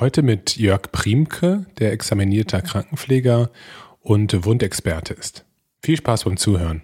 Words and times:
Heute 0.00 0.22
mit 0.22 0.56
Jörg 0.56 0.90
Priemke, 0.90 1.66
der 1.78 1.92
examinierter 1.92 2.62
Krankenpfleger 2.62 3.50
und 4.00 4.44
Wundexperte 4.44 5.14
ist. 5.14 5.44
Viel 5.84 5.96
Spaß 5.96 6.24
beim 6.24 6.36
Zuhören. 6.36 6.82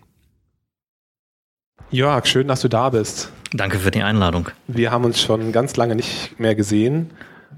Jörg, 1.90 2.26
schön, 2.26 2.46
dass 2.46 2.60
du 2.60 2.68
da 2.68 2.90
bist. 2.90 3.32
Danke 3.52 3.80
für 3.80 3.90
die 3.90 4.04
Einladung. 4.04 4.50
Wir 4.68 4.92
haben 4.92 5.04
uns 5.04 5.20
schon 5.20 5.50
ganz 5.50 5.74
lange 5.74 5.96
nicht 5.96 6.38
mehr 6.38 6.54
gesehen. 6.54 7.10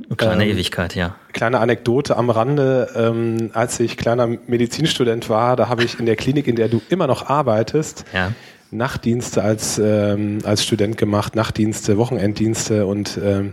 Eine 0.06 0.16
kleine 0.16 0.44
ähm, 0.46 0.52
Ewigkeit, 0.52 0.94
ja. 0.94 1.16
Kleine 1.34 1.60
Anekdote 1.60 2.16
am 2.16 2.30
Rande. 2.30 2.88
Ähm, 2.96 3.50
als 3.52 3.78
ich 3.78 3.98
kleiner 3.98 4.26
Medizinstudent 4.26 5.28
war, 5.28 5.56
da 5.56 5.68
habe 5.68 5.84
ich 5.84 6.00
in 6.00 6.06
der 6.06 6.16
Klinik, 6.16 6.46
in 6.48 6.56
der 6.56 6.70
du 6.70 6.80
immer 6.88 7.06
noch 7.06 7.28
arbeitest, 7.28 8.06
ja. 8.14 8.32
Nachtdienste 8.70 9.42
als, 9.42 9.78
ähm, 9.78 10.38
als 10.44 10.64
Student 10.64 10.96
gemacht, 10.96 11.36
Nachtdienste, 11.36 11.98
Wochenenddienste 11.98 12.86
und 12.86 13.20
ähm, 13.22 13.52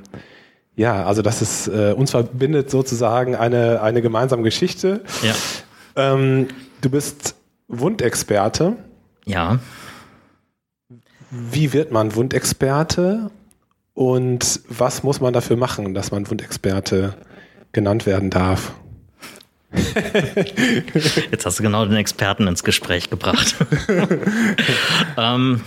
ja, 0.80 1.03
also 1.05 1.22
das 1.22 1.41
ist, 1.41 1.67
äh, 1.67 1.91
uns 1.91 2.11
verbindet 2.11 2.72
sozusagen 2.72 3.35
eine, 3.35 3.81
eine 3.81 4.02
gemeinsame 4.02 4.44
Geschichte. 4.44 5.02
Ja. 5.22 5.34
Ähm, 5.97 6.47
du 6.79 6.90
bist 6.90 7.35
Wundexperte. 7.67 8.78
Ja. 9.25 9.59
Wie 11.31 11.73
wird 11.73 11.91
man 11.91 12.16
Wundexperte 12.16 13.29
und 13.94 14.62
was 14.69 15.03
muss 15.03 15.19
man 15.19 15.34
dafür 15.34 15.57
machen, 15.57 15.94
dass 15.94 16.12
man 16.12 16.29
Wundexperte 16.29 17.13
genannt 17.73 18.06
werden 18.06 18.29
darf? 18.29 18.72
Jetzt 21.29 21.46
hast 21.46 21.59
du 21.59 21.63
genau 21.63 21.84
den 21.84 21.97
Experten 21.97 22.47
ins 22.47 22.63
Gespräch 22.63 23.09
gebracht. 23.09 23.53
ähm, 25.17 25.59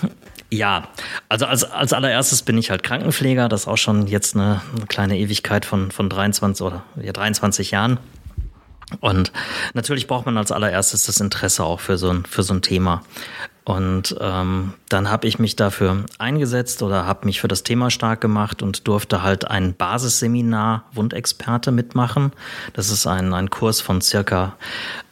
ja, 0.53 0.89
also 1.29 1.47
als, 1.47 1.65
als 1.65 1.93
allererstes 1.93 2.43
bin 2.43 2.59
ich 2.59 2.71
halt 2.71 2.83
Krankenpfleger, 2.83 3.49
das 3.49 3.63
ist 3.63 3.69
auch 3.69 3.79
schon 3.79 4.07
jetzt 4.07 4.37
eine, 4.37 4.61
eine 4.77 4.87
kleine 4.87 5.19
Ewigkeit 5.19 5.65
von, 5.65 5.91
von 5.91 6.11
23 6.11 6.65
oder 6.65 6.85
ja, 7.03 7.13
23 7.13 7.71
Jahren. 7.71 7.99
Und 9.01 9.33
natürlich 9.73 10.07
braucht 10.07 10.27
man 10.27 10.37
als 10.37 10.53
allererstes 10.53 11.07
das 11.07 11.21
Interesse 11.21 11.65
auch 11.65 11.81
für 11.81 11.97
so 11.97 12.11
ein, 12.11 12.27
für 12.27 12.43
so 12.43 12.53
ein 12.53 12.61
Thema. 12.61 13.03
Und 13.65 14.17
ähm, 14.21 14.75
dann 14.89 15.09
habe 15.09 15.29
ich 15.29 15.39
mich 15.39 15.55
dafür 15.55 16.05
eingesetzt 16.19 16.83
oder 16.83 17.07
habe 17.07 17.27
mich 17.27 17.41
für 17.41 17.47
das 17.47 17.63
Thema 17.63 17.91
stark 17.91 18.21
gemacht 18.21 18.61
und 18.61 18.89
durfte 18.89 19.23
halt 19.23 19.49
ein 19.49 19.75
Basisseminar 19.75 20.85
Wundexperte 20.93 21.71
mitmachen. 21.71 22.33
Das 22.73 22.91
ist 22.91 23.07
ein, 23.07 23.33
ein 23.33 23.51
Kurs 23.51 23.81
von 23.81 24.01
circa 24.01 24.57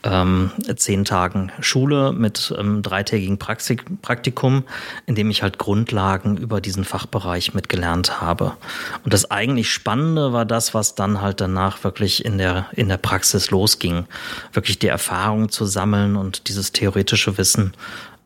ähm, 0.02 0.50
zehn 0.74 1.04
Tagen 1.04 1.52
Schule 1.60 2.12
mit 2.12 2.52
ähm, 2.58 2.82
dreitägigen 2.82 3.38
Praxik 3.38 3.84
Praktikum, 4.02 4.64
in 5.06 5.14
dem 5.14 5.30
ich 5.30 5.42
halt 5.42 5.58
Grundlagen 5.58 6.36
über 6.36 6.60
diesen 6.60 6.84
Fachbereich 6.84 7.54
mitgelernt 7.54 8.20
habe. 8.20 8.54
Und 9.04 9.12
das 9.12 9.30
eigentlich 9.30 9.70
Spannende 9.70 10.32
war 10.32 10.44
das, 10.44 10.74
was 10.74 10.96
dann 10.96 11.20
halt 11.20 11.40
danach 11.40 11.84
wirklich 11.84 12.24
in 12.24 12.38
der, 12.38 12.66
in 12.72 12.88
der 12.88 12.96
Praxis 12.96 13.50
losging. 13.52 14.06
Wirklich 14.52 14.80
die 14.80 14.88
Erfahrung 14.88 15.50
zu 15.50 15.66
sammeln 15.66 16.16
und 16.16 16.48
dieses 16.48 16.72
theoretische 16.72 17.38
Wissen 17.38 17.72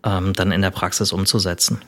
ähm, 0.04 0.32
dann 0.34 0.52
in 0.52 0.62
der 0.62 0.70
Praxis 0.70 1.12
umzusetzen. 1.12 1.80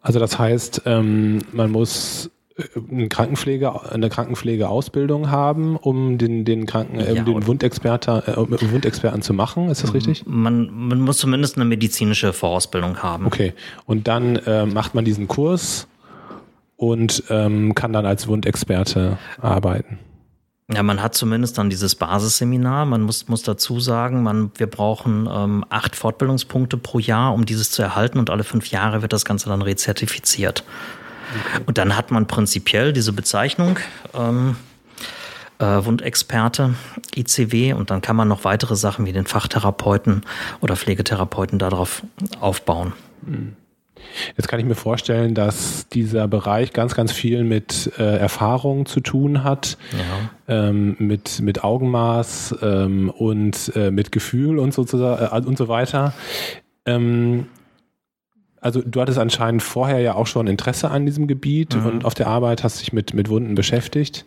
Also 0.00 0.18
das 0.18 0.38
heißt, 0.38 0.82
ähm, 0.86 1.40
man 1.52 1.70
muss 1.70 2.30
äh, 2.56 2.62
eine, 2.90 3.08
Krankenpflege, 3.08 3.90
eine 3.90 4.08
Krankenpflegeausbildung 4.08 5.30
haben, 5.30 5.76
um 5.76 6.18
den, 6.18 6.44
den 6.44 6.66
Kranken, 6.66 7.00
äh, 7.00 7.14
ja, 7.14 7.22
den 7.22 7.46
Wundexperten, 7.46 8.22
äh, 8.26 8.36
Wundexperten 8.36 9.22
zu 9.22 9.34
machen. 9.34 9.68
Ist 9.68 9.82
das 9.82 9.94
richtig? 9.94 10.24
Man, 10.26 10.70
man 10.70 11.00
muss 11.00 11.18
zumindest 11.18 11.56
eine 11.56 11.64
medizinische 11.64 12.32
Vorausbildung 12.32 13.02
haben. 13.02 13.26
Okay. 13.26 13.52
Und 13.84 14.08
dann 14.08 14.36
äh, 14.36 14.66
macht 14.66 14.94
man 14.94 15.04
diesen 15.04 15.28
Kurs 15.28 15.88
und 16.76 17.24
ähm, 17.30 17.74
kann 17.74 17.92
dann 17.92 18.06
als 18.06 18.28
Wundexperte 18.28 19.18
arbeiten. 19.40 19.98
Ja, 20.72 20.82
man 20.82 21.00
hat 21.00 21.14
zumindest 21.14 21.58
dann 21.58 21.70
dieses 21.70 21.94
Basisseminar. 21.94 22.86
Man 22.86 23.02
muss, 23.02 23.28
muss 23.28 23.42
dazu 23.42 23.78
sagen, 23.78 24.24
man, 24.24 24.50
wir 24.56 24.66
brauchen 24.66 25.28
ähm, 25.30 25.64
acht 25.68 25.94
Fortbildungspunkte 25.94 26.76
pro 26.76 26.98
Jahr, 26.98 27.34
um 27.34 27.46
dieses 27.46 27.70
zu 27.70 27.82
erhalten 27.82 28.18
und 28.18 28.30
alle 28.30 28.42
fünf 28.42 28.70
Jahre 28.70 29.00
wird 29.00 29.12
das 29.12 29.24
Ganze 29.24 29.48
dann 29.48 29.62
rezertifiziert. 29.62 30.64
Okay. 31.46 31.62
Und 31.66 31.78
dann 31.78 31.96
hat 31.96 32.10
man 32.10 32.26
prinzipiell 32.26 32.92
diese 32.92 33.12
Bezeichnung 33.12 33.78
ähm, 34.12 34.56
äh, 35.58 35.64
Wundexperte, 35.64 36.74
ICW 37.14 37.74
und 37.74 37.90
dann 37.90 38.02
kann 38.02 38.16
man 38.16 38.26
noch 38.26 38.42
weitere 38.42 38.74
Sachen 38.74 39.06
wie 39.06 39.12
den 39.12 39.26
Fachtherapeuten 39.26 40.22
oder 40.60 40.74
Pflegetherapeuten 40.74 41.60
darauf 41.60 42.02
aufbauen. 42.40 42.92
Mhm. 43.22 43.54
Jetzt 44.36 44.48
kann 44.48 44.60
ich 44.60 44.66
mir 44.66 44.74
vorstellen, 44.74 45.34
dass 45.34 45.88
dieser 45.88 46.28
Bereich 46.28 46.72
ganz, 46.72 46.94
ganz 46.94 47.12
viel 47.12 47.44
mit 47.44 47.92
äh, 47.98 48.16
Erfahrung 48.18 48.86
zu 48.86 49.00
tun 49.00 49.44
hat, 49.44 49.78
ja. 50.48 50.68
ähm, 50.68 50.96
mit, 50.98 51.40
mit 51.40 51.64
Augenmaß 51.64 52.56
ähm, 52.62 53.10
und 53.10 53.72
äh, 53.74 53.90
mit 53.90 54.12
Gefühl 54.12 54.58
und, 54.58 54.74
sozusagen, 54.74 55.44
äh, 55.44 55.46
und 55.46 55.58
so 55.58 55.68
weiter. 55.68 56.12
Ähm, 56.84 57.46
also 58.66 58.82
du 58.84 59.00
hattest 59.00 59.18
anscheinend 59.18 59.62
vorher 59.62 60.00
ja 60.00 60.14
auch 60.14 60.26
schon 60.26 60.48
Interesse 60.48 60.90
an 60.90 61.06
diesem 61.06 61.28
Gebiet 61.28 61.76
mhm. 61.76 61.86
und 61.86 62.04
auf 62.04 62.14
der 62.14 62.26
Arbeit 62.26 62.64
hast 62.64 62.80
dich 62.80 62.92
mit, 62.92 63.14
mit 63.14 63.28
Wunden 63.28 63.54
beschäftigt. 63.54 64.24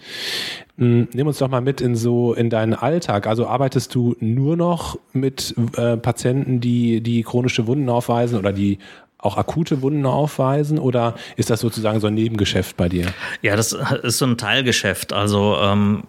Hm, 0.78 1.10
nimm 1.12 1.28
uns 1.28 1.40
doch 1.40 1.50
mal 1.50 1.60
mit 1.60 1.82
in 1.82 1.96
so 1.98 2.34
in 2.34 2.50
deinen 2.50 2.74
Alltag. 2.74 3.28
Also 3.28 3.48
arbeitest 3.48 3.94
du 3.94 4.16
nur 4.22 4.56
noch 4.56 4.98
mit 5.12 5.54
äh, 5.75 5.98
Patienten, 5.98 6.62
die 6.62 7.02
die 7.02 7.24
chronische 7.24 7.68
Wunden 7.68 7.90
aufweisen 7.90 8.40
oder 8.40 8.54
die 8.54 8.78
auch 9.19 9.38
akute 9.38 9.81
Wunden 9.81 10.06
aufweisen 10.06 10.80
oder 10.80 11.16
ist 11.36 11.50
das 11.50 11.60
sozusagen 11.60 12.00
so 12.00 12.07
ein 12.07 12.13
Nebengeschäft 12.13 12.77
bei 12.77 12.89
dir? 12.89 13.13
Ja, 13.42 13.56
das 13.56 13.74
ist 13.74 14.18
so 14.18 14.25
ein 14.25 14.38
Teilgeschäft. 14.38 15.12
Also 15.13 15.57
ähm, 15.62 16.04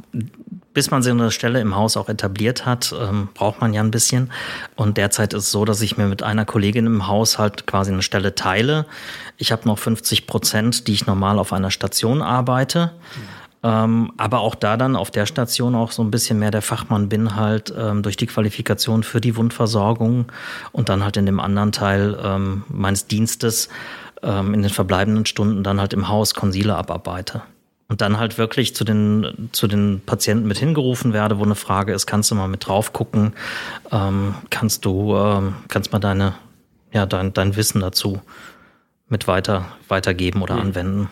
bis 0.73 0.93
man 0.93 1.03
so 1.03 1.11
eine 1.11 1.33
Stelle 1.33 1.61
im 1.61 1.75
Haus 1.75 1.97
auch 1.97 2.09
etabliert 2.09 2.65
hat, 2.65 2.95
ähm, 2.99 3.29
braucht 3.35 3.61
man 3.61 3.75
ja 3.75 3.83
ein 3.83 3.91
bisschen. 3.91 4.31
Und 4.77 4.97
derzeit 4.97 5.35
ist 5.35 5.45
es 5.45 5.51
so, 5.51 5.65
dass 5.65 5.81
ich 5.81 5.97
mir 5.97 6.07
mit 6.07 6.23
einer 6.23 6.45
Kollegin 6.45 6.87
im 6.87 7.09
Haus 7.09 7.39
halt 7.39 7.67
quasi 7.67 7.93
eine 7.93 8.03
Stelle 8.03 8.37
teile. 8.37 8.87
Ich 9.37 9.51
habe 9.51 9.67
noch 9.67 9.79
50 9.79 10.29
Prozent, 10.29 10.87
die 10.87 10.93
ich 10.93 11.07
normal 11.07 11.41
auf 11.41 11.53
einer 11.53 11.73
Station 11.73 12.23
arbeite. 12.23 12.93
Mhm 13.17 13.40
ähm, 13.63 14.13
aber 14.17 14.41
auch 14.41 14.55
da 14.55 14.77
dann 14.77 14.97
auf 14.97 15.11
der 15.11 15.27
Station 15.27 15.75
auch 15.75 15.93
so 15.93 16.03
ein 16.03 16.11
bisschen 16.11 16.39
mehr 16.39 16.51
der 16.51 16.63
Fachmann 16.63 17.09
bin 17.09 17.37
halt 17.37 17.73
ähm, 17.77 18.03
durch 18.03 18.17
die 18.17 18.27
Qualifikation 18.27 19.03
für 19.03 19.21
die 19.21 19.37
Wundversorgung 19.37 20.27
und 20.73 20.89
dann 20.89 21.05
halt 21.05 21.17
in 21.19 21.27
dem 21.27 21.41
anderen 21.41 21.73
Teil 21.73 22.19
ähm, 22.23 22.65
meines 22.69 23.07
Dienstes 23.07 23.69
ähm, 24.23 24.55
in 24.55 24.63
den 24.63 24.71
verbleibenden 24.71 25.27
Stunden 25.27 25.63
dann 25.63 25.81
halt 25.81 25.93
im 25.93 26.09
Haus 26.09 26.35
Konsile 26.35 26.75
abarbeite. 26.75 27.43
und 27.89 28.01
dann 28.01 28.19
halt 28.19 28.39
wirklich 28.39 28.75
zu 28.75 28.85
den, 28.85 29.51
zu 29.53 29.67
den 29.67 30.01
Patienten 30.07 30.47
mit 30.47 30.59
hingerufen 30.59 31.13
werde, 31.13 31.39
wo 31.39 31.43
eine 31.43 31.57
Frage 31.57 31.93
ist, 31.93 32.07
kannst 32.07 32.31
du 32.31 32.37
mal 32.37 32.49
mit 32.49 32.67
drauf 32.67 32.93
gucken, 32.93 33.35
ähm, 33.91 34.37
kannst 34.49 34.85
du, 34.85 35.17
ähm, 35.17 35.57
kannst 35.69 35.93
mal 35.93 35.99
deine, 35.99 36.35
ja, 36.93 37.05
dein, 37.05 37.35
dein 37.35 37.57
Wissen 37.57 37.81
dazu 37.81 38.23
mit 39.09 39.27
weiter, 39.27 39.67
weitergeben 39.89 40.41
oder 40.41 40.55
mhm. 40.55 40.61
anwenden. 40.61 41.11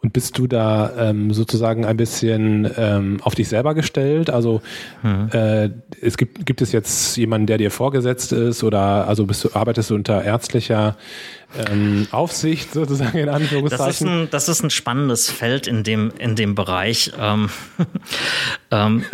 Und 0.00 0.12
bist 0.12 0.38
du 0.38 0.46
da 0.46 0.92
ähm, 0.96 1.32
sozusagen 1.32 1.84
ein 1.84 1.96
bisschen 1.96 2.70
ähm, 2.76 3.18
auf 3.22 3.34
dich 3.34 3.48
selber 3.48 3.74
gestellt? 3.74 4.30
Also 4.30 4.62
mhm. 5.02 5.28
äh, 5.32 5.70
es 6.00 6.16
gibt, 6.16 6.46
gibt 6.46 6.62
es 6.62 6.70
jetzt 6.70 7.16
jemanden, 7.16 7.48
der 7.48 7.58
dir 7.58 7.72
vorgesetzt 7.72 8.30
ist 8.30 8.62
oder 8.62 9.08
also 9.08 9.26
bist 9.26 9.44
du, 9.44 9.50
arbeitest 9.54 9.90
du 9.90 9.96
unter 9.96 10.22
ärztlicher 10.22 10.96
ähm, 11.56 12.06
Aufsicht 12.10 12.74
sozusagen 12.74 13.16
in 13.16 13.28
Anführungszeichen. 13.28 13.86
Das 13.86 14.00
ist, 14.00 14.06
ein, 14.06 14.30
das 14.30 14.48
ist 14.48 14.62
ein 14.62 14.70
spannendes 14.70 15.30
Feld 15.30 15.66
in 15.66 15.82
dem, 15.82 16.12
in 16.18 16.36
dem 16.36 16.54
Bereich. 16.54 17.12
Ähm, 17.18 17.48
ähm, 18.70 19.04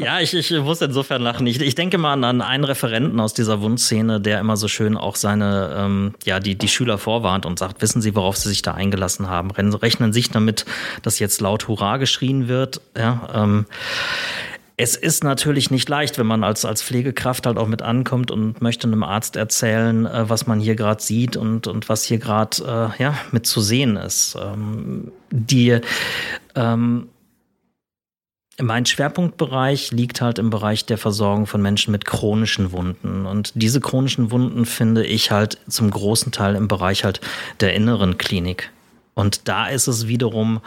ja, 0.00 0.20
ich, 0.20 0.34
ich 0.34 0.50
muss 0.52 0.80
insofern 0.80 1.20
lachen. 1.20 1.46
Ich, 1.46 1.60
ich 1.60 1.74
denke 1.74 1.98
mal 1.98 2.24
an 2.24 2.40
einen 2.40 2.64
Referenten 2.64 3.20
aus 3.20 3.34
dieser 3.34 3.60
Wundszene, 3.60 4.20
der 4.20 4.40
immer 4.40 4.56
so 4.56 4.68
schön 4.68 4.96
auch 4.96 5.16
seine, 5.16 5.74
ähm, 5.76 6.14
ja, 6.24 6.40
die, 6.40 6.56
die 6.56 6.68
Schüler 6.68 6.96
vorwarnt 6.96 7.44
und 7.44 7.58
sagt, 7.58 7.82
wissen 7.82 8.00
Sie, 8.00 8.14
worauf 8.14 8.36
Sie 8.36 8.48
sich 8.48 8.62
da 8.62 8.72
eingelassen 8.72 9.28
haben? 9.28 9.50
Rechnen 9.50 10.12
sich 10.12 10.30
damit, 10.30 10.64
dass 11.02 11.18
jetzt 11.18 11.40
laut 11.42 11.68
Hurra 11.68 11.98
geschrien 11.98 12.48
wird. 12.48 12.80
Ja, 12.96 13.28
ähm, 13.34 13.66
es 14.78 14.94
ist 14.94 15.24
natürlich 15.24 15.70
nicht 15.70 15.88
leicht, 15.88 16.18
wenn 16.18 16.26
man 16.26 16.44
als, 16.44 16.64
als 16.66 16.82
Pflegekraft 16.82 17.46
halt 17.46 17.56
auch 17.56 17.66
mit 17.66 17.80
ankommt 17.80 18.30
und 18.30 18.60
möchte 18.60 18.86
einem 18.86 19.02
Arzt 19.02 19.36
erzählen, 19.36 20.04
äh, 20.04 20.28
was 20.28 20.46
man 20.46 20.60
hier 20.60 20.76
gerade 20.76 21.02
sieht 21.02 21.36
und, 21.36 21.66
und 21.66 21.88
was 21.88 22.04
hier 22.04 22.18
gerade 22.18 22.92
äh, 22.98 23.02
ja, 23.02 23.16
mit 23.32 23.46
zu 23.46 23.62
sehen 23.62 23.96
ist. 23.96 24.36
Ähm, 24.40 25.12
die, 25.30 25.80
ähm, 26.54 27.08
mein 28.60 28.84
Schwerpunktbereich 28.84 29.92
liegt 29.92 30.20
halt 30.20 30.38
im 30.38 30.50
Bereich 30.50 30.84
der 30.84 30.98
Versorgung 30.98 31.46
von 31.46 31.62
Menschen 31.62 31.92
mit 31.92 32.04
chronischen 32.04 32.72
Wunden. 32.72 33.24
Und 33.24 33.52
diese 33.54 33.80
chronischen 33.80 34.30
Wunden 34.30 34.66
finde 34.66 35.04
ich 35.04 35.30
halt 35.30 35.58
zum 35.68 35.90
großen 35.90 36.32
Teil 36.32 36.54
im 36.54 36.68
Bereich 36.68 37.04
halt 37.04 37.20
der 37.60 37.74
inneren 37.74 38.18
Klinik. 38.18 38.70
Und 39.14 39.48
da 39.48 39.68
ist 39.68 39.86
es 39.86 40.06
wiederum 40.06 40.60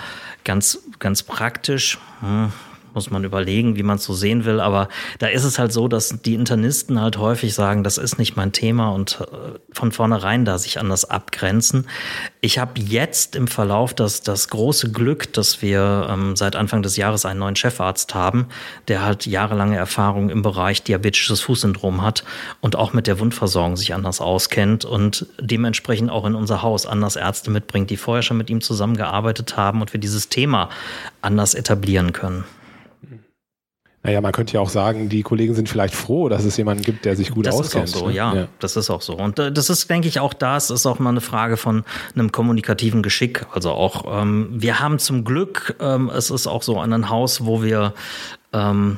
ganz, 0.44 0.80
ganz 0.98 1.22
praktisch. 1.22 2.00
Hm, 2.22 2.52
muss 2.94 3.12
man 3.12 3.24
überlegen, 3.24 3.76
wie 3.76 3.84
man 3.84 3.98
es 3.98 4.04
so 4.04 4.14
sehen 4.14 4.46
will. 4.46 4.60
Aber 4.60 4.90
da 5.20 5.28
ist 5.28 5.44
es 5.44 5.60
halt 5.60 5.72
so, 5.72 5.88
dass 5.88 6.22
die 6.22 6.36
Internisten 6.36 7.00
halt 7.02 7.18
häufig 7.18 7.54
sagen, 7.54 7.84
das 7.84 7.98
ist 7.98 8.18
nicht 8.18 8.36
mein 8.36 8.52
Thema 8.52 8.92
und 8.92 9.22
äh, 9.22 9.60
von 9.72 9.92
vornherein 9.92 10.46
da 10.46 10.58
sich 10.58 10.80
anders 10.80 11.06
abgrenzen. 11.06 11.88
Ich 12.42 12.60
habe 12.60 12.80
jetzt 12.80 13.36
im 13.36 13.48
Verlauf 13.48 13.94
das, 13.94 14.22
das 14.22 14.50
große 14.50 14.92
Glück, 14.92 15.34
dass 15.34 15.62
wir 15.62 16.08
ähm, 16.10 16.36
seit 16.36 16.56
Anfang 16.56 16.82
des 16.82 16.98
Jahres 16.98 17.26
einen 17.26 17.40
neuen 17.40 17.56
Chefarzt 17.56 18.16
haben, 18.16 18.48
der 18.88 19.04
halt 19.04 19.26
jahrelange 19.26 19.78
Erfahrung 19.78 20.30
im 20.30 20.42
Bereich 20.42 20.84
diabetisches 20.84 21.42
Fußsyndrom 21.42 22.02
hat 22.02 22.24
und 22.62 22.76
auch 22.76 22.94
mit 22.94 23.08
der 23.08 23.20
Wundversorgung 23.20 23.78
sich 23.78 23.94
anders 23.94 24.22
auskennt 24.22 24.86
und 24.86 25.28
dementsprechend 25.40 26.10
auch 26.10 26.26
in 26.26 26.36
unser 26.36 26.62
Haus 26.62 26.86
anders 26.86 27.16
Ärzte 27.16 27.52
mitbringt, 27.52 27.90
die 27.90 27.98
vorher 27.98 28.24
schon 28.24 28.38
mit 28.38 28.50
ihm 28.50 28.62
zusammengearbeitet 28.62 29.58
haben 29.58 29.82
und 29.82 29.94
wir 29.94 30.00
dieses 30.00 30.30
Thema 30.30 30.70
anders 31.22 31.54
etablieren 31.54 32.14
können. 32.14 32.44
Naja, 34.10 34.22
man 34.22 34.32
könnte 34.32 34.56
ja 34.56 34.60
auch 34.60 34.70
sagen, 34.70 35.08
die 35.08 35.22
Kollegen 35.22 35.54
sind 35.54 35.70
vielleicht 35.70 35.94
froh, 35.94 36.30
dass 36.30 36.44
es 36.44 36.58
jemanden 36.58 36.82
gibt, 36.82 37.06
der 37.06 37.16
sich 37.16 37.30
gut 37.30 37.46
das 37.46 37.54
auskennt. 37.54 37.84
Das 37.84 37.90
ist 37.92 37.96
auch 37.96 38.00
so, 38.00 38.08
ne? 38.08 38.16
ja, 38.16 38.34
ja, 38.34 38.48
Das 38.58 38.76
ist 38.76 38.90
auch 38.90 39.04
so. 39.04 39.14
Und 39.16 39.38
äh, 39.38 39.52
das 39.52 39.70
ist, 39.70 39.88
denke 39.88 40.08
ich, 40.08 40.20
auch 40.20 40.34
das 40.34 40.72
ist 40.72 40.88
auch 40.88 40.98
mal 40.98 41.12
eine 41.12 41.22
Frage 41.22 41.58
von 41.58 41.84
einem 42.16 42.32
kommunikativen 42.32 43.04
Geschick. 43.04 43.46
Also 43.54 43.70
auch, 43.70 44.20
ähm, 44.20 44.48
wir 44.52 44.80
haben 44.80 44.98
zum 44.98 45.24
Glück, 45.26 45.76
ähm, 45.80 46.10
es 46.10 46.32
ist 46.32 46.48
auch 46.48 46.64
so 46.64 46.80
ein 46.80 47.10
Haus, 47.12 47.46
wo 47.46 47.62
wir 47.62 47.94
ähm, 48.52 48.98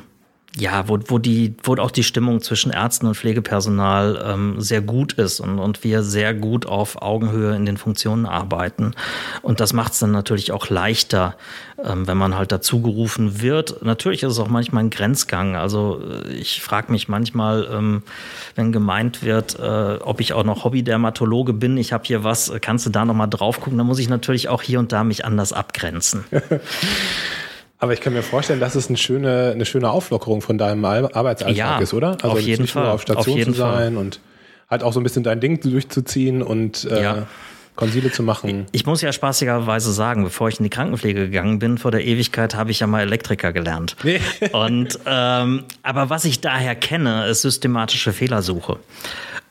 ja, 0.58 0.86
wo, 0.86 0.98
wo 1.06 1.18
die, 1.18 1.54
wo 1.62 1.76
auch 1.76 1.90
die 1.90 2.02
Stimmung 2.02 2.42
zwischen 2.42 2.72
Ärzten 2.72 3.06
und 3.06 3.14
Pflegepersonal 3.14 4.22
ähm, 4.26 4.60
sehr 4.60 4.82
gut 4.82 5.14
ist 5.14 5.40
und, 5.40 5.58
und 5.58 5.82
wir 5.82 6.02
sehr 6.02 6.34
gut 6.34 6.66
auf 6.66 7.00
Augenhöhe 7.00 7.56
in 7.56 7.64
den 7.64 7.78
Funktionen 7.78 8.26
arbeiten. 8.26 8.92
Und 9.40 9.60
das 9.60 9.72
macht 9.72 9.94
es 9.94 10.00
dann 10.00 10.10
natürlich 10.10 10.52
auch 10.52 10.68
leichter, 10.68 11.36
ähm, 11.82 12.06
wenn 12.06 12.18
man 12.18 12.36
halt 12.36 12.52
dazu 12.52 12.82
gerufen 12.82 13.40
wird. 13.40 13.82
Natürlich 13.82 14.24
ist 14.24 14.32
es 14.32 14.38
auch 14.38 14.48
manchmal 14.48 14.84
ein 14.84 14.90
Grenzgang. 14.90 15.56
Also 15.56 16.02
äh, 16.26 16.32
ich 16.32 16.60
frage 16.60 16.92
mich 16.92 17.08
manchmal, 17.08 17.66
ähm, 17.72 18.02
wenn 18.54 18.72
gemeint 18.72 19.22
wird, 19.22 19.58
äh, 19.58 19.98
ob 20.02 20.20
ich 20.20 20.34
auch 20.34 20.44
noch 20.44 20.64
Hobbydermatologe 20.64 21.54
bin, 21.54 21.78
ich 21.78 21.94
habe 21.94 22.04
hier 22.04 22.24
was, 22.24 22.52
kannst 22.60 22.84
du 22.84 22.90
da 22.90 23.06
nochmal 23.06 23.28
drauf 23.30 23.58
gucken? 23.58 23.78
Da 23.78 23.84
muss 23.84 23.98
ich 23.98 24.10
natürlich 24.10 24.50
auch 24.50 24.60
hier 24.60 24.80
und 24.80 24.92
da 24.92 25.02
mich 25.02 25.24
anders 25.24 25.54
abgrenzen. 25.54 26.24
Aber 27.82 27.92
ich 27.92 28.00
kann 28.00 28.12
mir 28.12 28.22
vorstellen, 28.22 28.60
dass 28.60 28.76
es 28.76 28.86
eine 28.86 28.96
schöne, 28.96 29.50
eine 29.52 29.64
schöne 29.64 29.90
Auflockerung 29.90 30.40
von 30.40 30.56
deinem 30.56 30.84
Arbeitsalltag 30.84 31.56
ja, 31.56 31.78
ist, 31.80 31.92
oder? 31.92 32.12
Also 32.22 32.28
auf 32.28 32.40
jeden 32.40 32.68
Fall. 32.68 32.86
auf 32.86 33.02
Station 33.02 33.40
auf 33.40 33.44
zu 33.44 33.52
sein 33.54 33.94
Fall. 33.94 33.96
und 33.96 34.20
halt 34.70 34.84
auch 34.84 34.92
so 34.92 35.00
ein 35.00 35.02
bisschen 35.02 35.24
dein 35.24 35.40
Ding 35.40 35.60
durchzuziehen 35.60 36.42
und 36.42 36.84
äh, 36.84 37.02
ja. 37.02 37.26
Konsile 37.74 38.12
zu 38.12 38.22
machen. 38.22 38.66
Ich 38.72 38.84
muss 38.84 39.00
ja 39.00 39.12
spaßigerweise 39.12 39.92
sagen, 39.92 40.24
bevor 40.24 40.48
ich 40.48 40.58
in 40.58 40.64
die 40.64 40.70
Krankenpflege 40.70 41.20
gegangen 41.20 41.58
bin, 41.58 41.78
vor 41.78 41.90
der 41.90 42.04
Ewigkeit 42.04 42.54
habe 42.54 42.70
ich 42.70 42.80
ja 42.80 42.86
mal 42.86 43.00
Elektriker 43.00 43.52
gelernt. 43.52 43.96
Nee. 44.02 44.20
Und 44.52 44.98
ähm, 45.06 45.64
aber 45.82 46.10
was 46.10 46.24
ich 46.24 46.40
daher 46.40 46.74
kenne, 46.74 47.26
ist 47.26 47.42
systematische 47.42 48.12
Fehlersuche. 48.12 48.78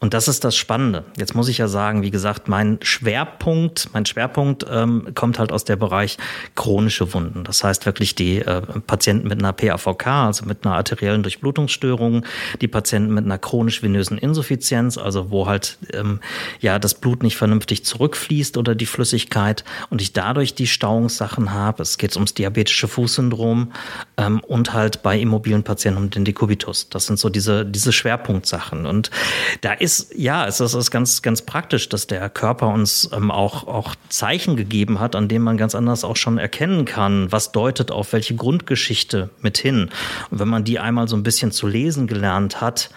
Und 0.02 0.16
das 0.16 0.28
ist 0.28 0.44
das 0.44 0.56
Spannende. 0.56 1.04
Jetzt 1.16 1.36
muss 1.36 1.48
ich 1.48 1.60
ja 1.60 1.68
sagen, 1.68 2.02
wie 2.02 2.10
gesagt, 2.10 2.48
mein 2.48 2.80
Schwerpunkt, 2.82 3.90
mein 3.94 4.08
Schwerpunkt 4.08 4.66
ähm, 4.68 5.10
kommt 5.14 5.38
halt 5.38 5.52
aus 5.52 5.64
der 5.64 5.76
Bereich 5.76 6.18
chronische 6.56 7.14
Wunden. 7.14 7.44
Das 7.44 7.64
heißt 7.64 7.86
wirklich 7.86 8.16
die 8.16 8.40
äh, 8.40 8.62
Patienten 8.88 9.28
mit 9.28 9.38
einer 9.38 9.54
PAVK, 9.54 10.08
also 10.08 10.46
mit 10.46 10.66
einer 10.66 10.76
arteriellen 10.76 11.22
Durchblutungsstörung, 11.22 12.26
die 12.62 12.68
Patienten 12.68 13.14
mit 13.14 13.26
einer 13.26 13.38
chronisch-venösen 13.38 14.18
Insuffizienz, 14.18 14.98
also 14.98 15.30
wo 15.30 15.46
halt 15.46 15.78
ähm, 15.94 16.20
ja 16.62 16.80
das 16.80 16.96
Blut 16.96 17.22
nicht 17.22 17.38
vernünftig 17.38 17.86
zurückfließt 18.12 18.58
oder 18.58 18.76
die 18.76 18.86
Flüssigkeit 18.86 19.64
und 19.90 20.02
ich 20.02 20.14
dadurch 20.14 20.54
die 20.54 20.68
Stauungssachen 20.68 21.52
habe. 21.52 21.82
Es 21.82 21.98
geht 21.98 22.16
ums 22.16 22.34
diabetische 22.34 22.88
Fußsyndrom 22.88 23.72
ähm, 24.18 24.42
und 24.42 24.74
halt 24.74 25.02
bei 25.04 25.20
immobilen 25.20 25.64
Patienten 25.64 25.98
um 25.98 26.10
den 26.10 26.26
Dekubitus. 26.26 26.90
Das 26.90 27.06
sind 27.06 27.20
so 27.20 27.30
diese 27.30 27.66
diese 27.66 27.92
Schwerpunktsachen 27.92 28.86
und 28.86 29.12
da 29.62 29.74
ist 29.74 30.14
ja, 30.16 30.46
es 30.46 30.60
ist, 30.60 30.74
ist 30.74 30.92
ganz, 30.92 31.22
ganz 31.22 31.42
praktisch, 31.42 31.90
dass 31.90 32.08
der 32.08 32.30
Körper 32.30 32.68
uns 32.68 33.10
ähm, 33.14 33.32
auch, 33.32 33.68
auch 33.68 33.96
Zeichen 34.10 34.56
gegeben 34.56 35.00
hat, 35.00 35.16
an 35.16 35.28
denen 35.28 35.46
man 35.46 35.58
ganz 35.58 35.76
anders 35.76 36.04
auch 36.04 36.16
schon 36.16 36.38
erkennen 36.38 36.86
kann, 36.86 37.32
was 37.32 37.52
deutet 37.52 37.92
auf 37.92 38.14
welche 38.14 38.36
Grundgeschichte 38.36 39.30
mit 39.42 39.58
hin. 39.58 39.90
Und 40.30 40.40
wenn 40.40 40.48
man 40.48 40.64
die 40.64 40.80
einmal 40.80 41.08
so 41.08 41.16
ein 41.16 41.24
bisschen 41.24 41.52
zu 41.52 41.68
lesen 41.68 42.08
gelernt 42.08 42.62
hat, 42.62 42.90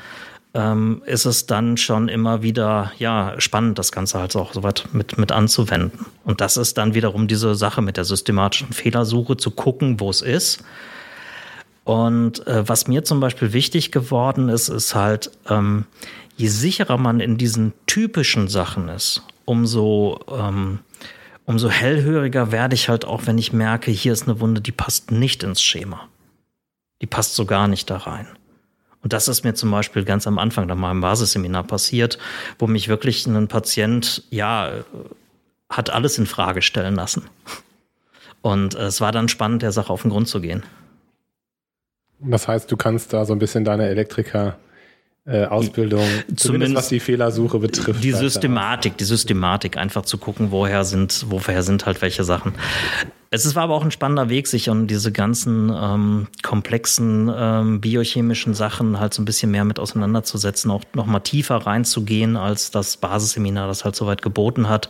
ähm, 0.54 1.02
ist 1.04 1.25
es 1.25 1.46
dann 1.46 1.76
schon 1.76 2.08
immer 2.08 2.42
wieder 2.42 2.92
ja 2.99 3.34
spannend, 3.38 3.78
das 3.78 3.90
Ganze 3.90 4.20
halt 4.20 4.37
auch 4.37 4.54
so 4.54 4.62
weit 4.62 4.88
mit, 4.92 5.18
mit 5.18 5.32
anzuwenden. 5.32 6.06
Und 6.25 6.40
das 6.40 6.56
ist 6.56 6.78
dann 6.78 6.94
wiederum 6.94 7.26
diese 7.26 7.56
Sache 7.56 7.82
mit 7.82 7.96
der 7.96 8.04
systematischen 8.04 8.73
Fehlersuche, 8.73 9.37
zu 9.37 9.50
gucken, 9.50 9.99
wo 9.99 10.08
es 10.11 10.23
ist. 10.23 10.62
Und 11.82 12.46
äh, 12.46 12.66
was 12.66 12.87
mir 12.87 13.04
zum 13.04 13.20
Beispiel 13.20 13.52
wichtig 13.52 13.90
geworden 13.90 14.49
ist, 14.49 14.68
ist 14.68 14.94
halt, 14.94 15.30
ähm, 15.50 15.87
je 16.37 16.49
sicherer 16.49 16.99
man 16.99 17.20
in 17.20 17.37
diesen 17.37 17.73
typischen 17.87 18.49
Sachen 18.49 18.88
ist, 18.88 19.23
umso, 19.44 20.20
ähm, 20.30 20.78
umso 21.46 21.68
hellhöriger 21.68 22.52
werde 22.52 22.75
ich 22.75 22.88
halt 22.88 23.04
auch, 23.04 23.26
wenn 23.26 23.38
ich 23.38 23.52
merke, 23.52 23.90
hier 23.90 24.12
ist 24.12 24.28
eine 24.28 24.40
Wunde, 24.40 24.61
die 24.61 24.73
passt 24.73 25.11
nicht 25.11 25.42
ins 25.42 25.61
Schema. 25.61 26.08
Die 27.02 27.06
passt 27.06 27.34
so 27.34 27.44
gar 27.44 27.66
nicht 27.68 27.90
da 27.90 27.99
rein. 27.99 28.28
Und 29.04 29.12
das 29.12 29.28
ist 29.28 29.44
mir 29.44 29.52
zum 29.52 29.70
Beispiel 29.70 30.04
ganz 30.04 30.26
am 30.26 30.38
Anfang 30.38 30.66
mal 30.78 30.90
im 30.90 31.02
Basisseminar 31.02 31.62
passiert, 31.64 32.18
wo 32.58 32.66
mich 32.66 32.88
wirklich 32.88 33.26
ein 33.26 33.49
Patient, 33.49 34.25
ja, 34.30 34.73
hat 35.68 35.90
alles 35.90 36.16
in 36.16 36.25
Frage 36.25 36.62
stellen 36.62 36.94
lassen. 36.94 37.28
Und 38.40 38.75
es 38.75 39.02
war 39.02 39.12
dann 39.12 39.28
spannend, 39.28 39.61
der 39.61 39.73
Sache 39.73 39.92
auf 39.92 40.02
den 40.02 40.11
Grund 40.11 40.26
zu 40.26 40.40
gehen. 40.40 40.62
Das 42.18 42.49
heißt, 42.49 42.73
du 42.73 42.78
kannst 42.78 43.12
da 43.12 43.26
so 43.26 43.34
ein 43.34 43.38
bisschen 43.38 43.62
deine 43.62 43.88
Elektriker 43.88 44.56
äh, 45.26 45.44
Ausbildung, 45.44 46.00
zumindest, 46.00 46.40
zumindest 46.40 46.75
was 46.75 46.88
die 46.88 47.00
Fehlersuche 47.00 47.58
betrifft. 47.58 48.02
Die 48.02 48.12
Systematik, 48.12 48.96
die 48.96 49.04
Systematik, 49.04 49.76
einfach 49.76 50.02
zu 50.02 50.16
gucken, 50.16 50.50
woher 50.50 50.84
sind, 50.84 51.26
woher 51.28 51.62
sind 51.62 51.84
halt 51.84 52.00
welche 52.00 52.25
Sachen. 52.25 52.54
Es 53.34 53.56
war 53.56 53.64
aber 53.64 53.74
auch 53.74 53.82
ein 53.82 53.90
spannender 53.90 54.28
Weg, 54.28 54.46
sich 54.46 54.70
an 54.70 54.86
diese 54.86 55.10
ganzen 55.10 55.68
ähm, 55.74 56.28
komplexen 56.44 57.28
ähm, 57.36 57.80
biochemischen 57.80 58.54
Sachen 58.54 59.00
halt 59.00 59.12
so 59.12 59.22
ein 59.22 59.24
bisschen 59.24 59.50
mehr 59.50 59.64
mit 59.64 59.80
auseinanderzusetzen, 59.80 60.70
auch 60.70 60.84
noch 60.94 61.06
mal 61.06 61.18
tiefer 61.18 61.56
reinzugehen, 61.56 62.36
als 62.36 62.70
das 62.70 62.96
Basisseminar 62.96 63.66
das 63.66 63.84
halt 63.84 63.96
soweit 63.96 64.22
geboten 64.22 64.68
hat, 64.68 64.88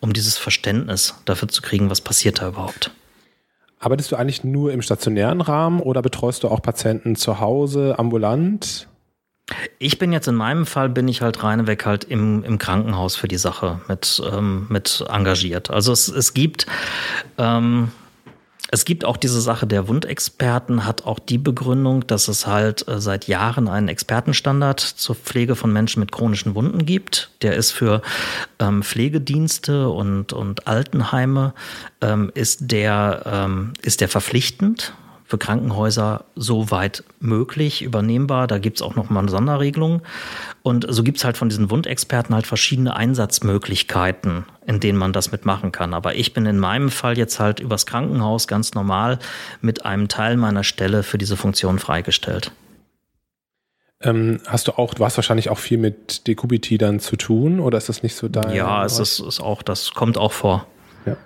um 0.00 0.12
dieses 0.12 0.36
Verständnis 0.36 1.14
dafür 1.24 1.46
zu 1.46 1.62
kriegen, 1.62 1.88
was 1.88 2.00
passiert 2.00 2.40
da 2.40 2.48
überhaupt. 2.48 2.90
Arbeitest 3.78 4.10
du 4.10 4.16
eigentlich 4.16 4.42
nur 4.42 4.72
im 4.72 4.82
stationären 4.82 5.40
Rahmen 5.40 5.78
oder 5.78 6.02
betreust 6.02 6.42
du 6.42 6.48
auch 6.48 6.62
Patienten 6.62 7.14
zu 7.14 7.38
Hause, 7.38 7.96
ambulant? 7.96 8.88
Ich 9.78 9.98
bin 9.98 10.12
jetzt 10.12 10.26
in 10.26 10.36
meinem 10.36 10.64
Fall 10.64 10.88
bin 10.88 11.06
ich 11.06 11.20
halt 11.20 11.42
reineweg 11.42 11.84
halt 11.84 12.04
im, 12.04 12.44
im 12.44 12.58
Krankenhaus 12.58 13.14
für 13.14 13.28
die 13.28 13.36
Sache 13.36 13.80
mit, 13.88 14.22
ähm, 14.32 14.66
mit 14.70 15.04
engagiert. 15.08 15.70
Also 15.70 15.92
es, 15.92 16.08
es 16.08 16.32
gibt 16.32 16.66
ähm, 17.36 17.90
es 18.70 18.84
gibt 18.84 19.04
auch 19.04 19.16
diese 19.16 19.40
Sache 19.40 19.68
der 19.68 19.86
Wundexperten, 19.86 20.84
hat 20.84 21.04
auch 21.04 21.20
die 21.20 21.38
Begründung, 21.38 22.06
dass 22.06 22.26
es 22.26 22.46
halt 22.46 22.88
äh, 22.88 23.00
seit 23.00 23.28
Jahren 23.28 23.68
einen 23.68 23.86
Expertenstandard 23.86 24.80
zur 24.80 25.14
Pflege 25.14 25.54
von 25.54 25.72
Menschen 25.72 26.00
mit 26.00 26.10
chronischen 26.10 26.54
Wunden 26.54 26.84
gibt. 26.86 27.30
Der 27.42 27.54
ist 27.54 27.70
für 27.70 28.02
ähm, 28.58 28.82
Pflegedienste 28.82 29.90
und, 29.90 30.32
und 30.32 30.66
Altenheime, 30.66 31.54
ähm, 32.00 32.32
ist, 32.34 32.72
der, 32.72 33.22
ähm, 33.26 33.74
ist 33.82 34.00
der 34.00 34.08
verpflichtend 34.08 34.94
für 35.24 35.38
Krankenhäuser 35.38 36.24
soweit 36.36 37.02
möglich, 37.18 37.82
übernehmbar. 37.82 38.46
Da 38.46 38.58
gibt 38.58 38.78
es 38.78 38.82
auch 38.82 38.94
nochmal 38.94 39.22
eine 39.22 39.30
Sonderregelung. 39.30 40.02
Und 40.62 40.86
so 40.88 41.02
gibt 41.02 41.18
es 41.18 41.24
halt 41.24 41.36
von 41.36 41.48
diesen 41.48 41.70
Wundexperten 41.70 42.34
halt 42.34 42.46
verschiedene 42.46 42.94
Einsatzmöglichkeiten, 42.94 44.44
in 44.66 44.80
denen 44.80 44.98
man 44.98 45.12
das 45.14 45.32
mitmachen 45.32 45.72
kann. 45.72 45.94
Aber 45.94 46.14
ich 46.14 46.34
bin 46.34 46.44
in 46.44 46.58
meinem 46.58 46.90
Fall 46.90 47.16
jetzt 47.16 47.40
halt 47.40 47.58
übers 47.58 47.86
Krankenhaus 47.86 48.46
ganz 48.46 48.74
normal 48.74 49.18
mit 49.62 49.86
einem 49.86 50.08
Teil 50.08 50.36
meiner 50.36 50.62
Stelle 50.62 51.02
für 51.02 51.18
diese 51.18 51.36
Funktion 51.36 51.78
freigestellt. 51.78 52.52
Ähm, 54.02 54.40
hast 54.46 54.68
du 54.68 54.72
auch, 54.72 54.92
du 54.92 55.04
hast 55.04 55.16
wahrscheinlich 55.16 55.48
auch 55.48 55.58
viel 55.58 55.78
mit 55.78 56.26
Decubity 56.26 56.76
dann 56.76 57.00
zu 57.00 57.16
tun 57.16 57.58
oder 57.58 57.78
ist 57.78 57.88
das 57.88 58.02
nicht 58.02 58.14
so 58.14 58.28
dein? 58.28 58.54
Ja, 58.54 58.84
es 58.84 58.98
ist, 58.98 59.18
ist 59.20 59.40
auch, 59.40 59.62
das 59.62 59.92
kommt 59.92 60.18
auch 60.18 60.32
vor. 60.32 60.66
Ja. 61.06 61.16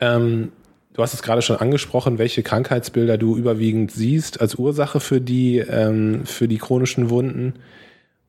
Ähm, 0.00 0.52
Du 0.96 1.02
hast 1.02 1.12
es 1.12 1.20
gerade 1.20 1.42
schon 1.42 1.56
angesprochen, 1.56 2.16
welche 2.16 2.42
Krankheitsbilder 2.42 3.18
du 3.18 3.36
überwiegend 3.36 3.92
siehst 3.92 4.40
als 4.40 4.54
Ursache 4.54 4.98
für 4.98 5.20
die, 5.20 5.58
ähm, 5.58 6.24
für 6.24 6.48
die 6.48 6.56
chronischen 6.56 7.10
Wunden. 7.10 7.52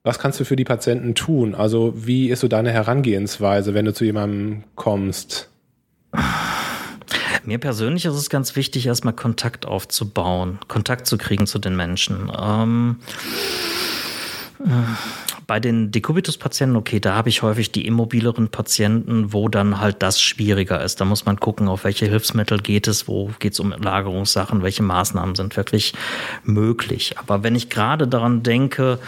Was 0.03 0.19
kannst 0.19 0.41
du 0.41 0.43
für 0.43 0.57
die 0.57 0.65
Patienten 0.65 1.15
tun? 1.15 1.55
Also 1.55 1.93
wie 1.95 2.27
ist 2.27 2.41
so 2.41 2.49
deine 2.49 2.71
Herangehensweise, 2.71 3.73
wenn 3.73 3.85
du 3.85 3.93
zu 3.93 4.03
jemandem 4.03 4.65
kommst? 4.75 5.49
Mir 7.45 7.57
persönlich 7.57 8.03
ist 8.03 8.15
es 8.15 8.29
ganz 8.29 8.57
wichtig, 8.57 8.85
erstmal 8.85 9.13
Kontakt 9.13 9.65
aufzubauen, 9.65 10.59
Kontakt 10.67 11.07
zu 11.07 11.17
kriegen 11.17 11.47
zu 11.47 11.59
den 11.59 11.77
Menschen. 11.77 12.29
Ähm, 12.37 12.97
bei 15.47 15.61
den 15.61 15.91
Dekubitus-Patienten, 15.91 16.75
okay, 16.75 16.99
da 16.99 17.15
habe 17.15 17.29
ich 17.29 17.41
häufig 17.41 17.71
die 17.71 17.87
immobileren 17.87 18.49
Patienten, 18.49 19.31
wo 19.31 19.47
dann 19.47 19.79
halt 19.79 20.03
das 20.03 20.21
schwieriger 20.21 20.83
ist. 20.83 20.99
Da 20.99 21.05
muss 21.05 21.25
man 21.25 21.39
gucken, 21.39 21.69
auf 21.69 21.85
welche 21.85 22.05
Hilfsmittel 22.05 22.59
geht 22.59 22.87
es, 22.87 23.07
wo 23.07 23.31
geht 23.39 23.53
es 23.53 23.59
um 23.61 23.71
Lagerungssachen, 23.71 24.61
welche 24.61 24.83
Maßnahmen 24.83 25.35
sind 25.35 25.55
wirklich 25.55 25.93
möglich. 26.43 27.15
Aber 27.17 27.43
wenn 27.43 27.55
ich 27.55 27.69
gerade 27.69 28.09
daran 28.09 28.43
denke, 28.43 28.99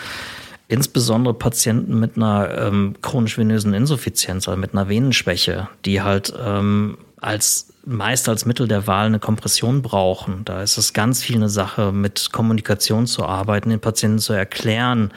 insbesondere 0.69 1.33
Patienten 1.33 1.99
mit 1.99 2.15
einer 2.15 2.57
ähm, 2.57 2.95
chronisch-venösen 3.01 3.73
Insuffizienz, 3.73 4.47
also 4.47 4.57
mit 4.57 4.73
einer 4.73 4.87
Venenschwäche, 4.87 5.67
die 5.83 6.01
halt 6.01 6.33
ähm, 6.41 6.97
als 7.19 7.73
meist 7.85 8.29
als 8.29 8.45
Mittel 8.45 8.67
der 8.67 8.87
Wahl 8.87 9.07
eine 9.07 9.19
Kompression 9.19 9.81
brauchen. 9.81 10.45
Da 10.45 10.61
ist 10.61 10.77
es 10.77 10.93
ganz 10.93 11.23
viel 11.23 11.37
eine 11.37 11.49
Sache, 11.49 11.91
mit 11.91 12.31
Kommunikation 12.31 13.07
zu 13.07 13.25
arbeiten, 13.25 13.71
den 13.71 13.79
Patienten 13.79 14.19
zu 14.19 14.33
erklären, 14.33 15.11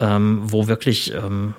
ähm, 0.00 0.42
wo 0.44 0.68
wirklich 0.68 1.12
ähm, 1.14 1.54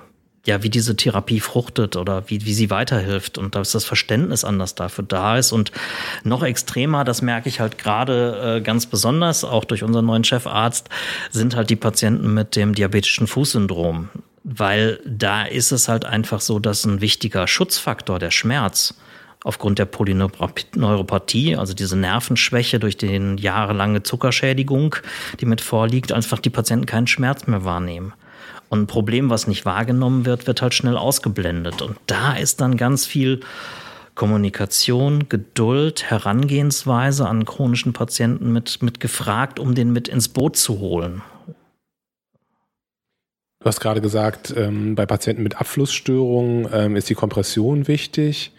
ja, 0.48 0.62
wie 0.62 0.70
diese 0.70 0.96
Therapie 0.96 1.40
fruchtet 1.40 1.94
oder 1.96 2.30
wie, 2.30 2.46
wie 2.46 2.54
sie 2.54 2.70
weiterhilft 2.70 3.36
und 3.36 3.54
dass 3.54 3.72
das 3.72 3.84
Verständnis 3.84 4.44
anders 4.44 4.74
dafür 4.74 5.04
da 5.06 5.36
ist. 5.36 5.52
Und 5.52 5.72
noch 6.24 6.42
extremer, 6.42 7.04
das 7.04 7.20
merke 7.20 7.50
ich 7.50 7.60
halt 7.60 7.76
gerade 7.76 8.56
äh, 8.56 8.60
ganz 8.62 8.86
besonders, 8.86 9.44
auch 9.44 9.64
durch 9.64 9.82
unseren 9.82 10.06
neuen 10.06 10.24
Chefarzt, 10.24 10.88
sind 11.30 11.54
halt 11.54 11.68
die 11.68 11.76
Patienten 11.76 12.32
mit 12.32 12.56
dem 12.56 12.74
diabetischen 12.74 13.26
Fußsyndrom. 13.26 14.08
Weil 14.42 15.00
da 15.04 15.44
ist 15.44 15.70
es 15.70 15.88
halt 15.88 16.06
einfach 16.06 16.40
so, 16.40 16.58
dass 16.58 16.86
ein 16.86 17.02
wichtiger 17.02 17.46
Schutzfaktor, 17.46 18.18
der 18.18 18.30
Schmerz, 18.30 18.94
aufgrund 19.44 19.78
der 19.78 19.84
Polyneuropathie, 19.84 21.56
also 21.56 21.74
diese 21.74 21.96
Nervenschwäche 21.96 22.78
durch 22.78 22.96
die 22.96 23.36
jahrelange 23.38 24.02
Zuckerschädigung, 24.02 24.96
die 25.40 25.46
mit 25.46 25.60
vorliegt, 25.60 26.12
einfach 26.12 26.38
die 26.38 26.50
Patienten 26.50 26.86
keinen 26.86 27.06
Schmerz 27.06 27.46
mehr 27.46 27.64
wahrnehmen. 27.64 28.14
Und 28.68 28.82
ein 28.82 28.86
Problem, 28.86 29.30
was 29.30 29.46
nicht 29.46 29.64
wahrgenommen 29.64 30.26
wird, 30.26 30.46
wird 30.46 30.62
halt 30.62 30.74
schnell 30.74 30.96
ausgeblendet. 30.96 31.82
Und 31.82 31.96
da 32.06 32.34
ist 32.34 32.60
dann 32.60 32.76
ganz 32.76 33.06
viel 33.06 33.40
Kommunikation, 34.14 35.28
Geduld, 35.28 36.10
Herangehensweise 36.10 37.26
an 37.28 37.44
chronischen 37.44 37.92
Patienten 37.92 38.52
mit, 38.52 38.82
mit 38.82 39.00
gefragt, 39.00 39.58
um 39.58 39.74
den 39.74 39.92
mit 39.92 40.08
ins 40.08 40.28
Boot 40.28 40.56
zu 40.56 40.80
holen. 40.80 41.22
Du 43.60 43.66
hast 43.66 43.80
gerade 43.80 44.00
gesagt, 44.00 44.54
ähm, 44.56 44.94
bei 44.94 45.06
Patienten 45.06 45.42
mit 45.42 45.60
Abflussstörungen 45.60 46.68
ähm, 46.72 46.96
ist 46.96 47.08
die 47.10 47.14
Kompression 47.14 47.88
wichtig. 47.88 48.52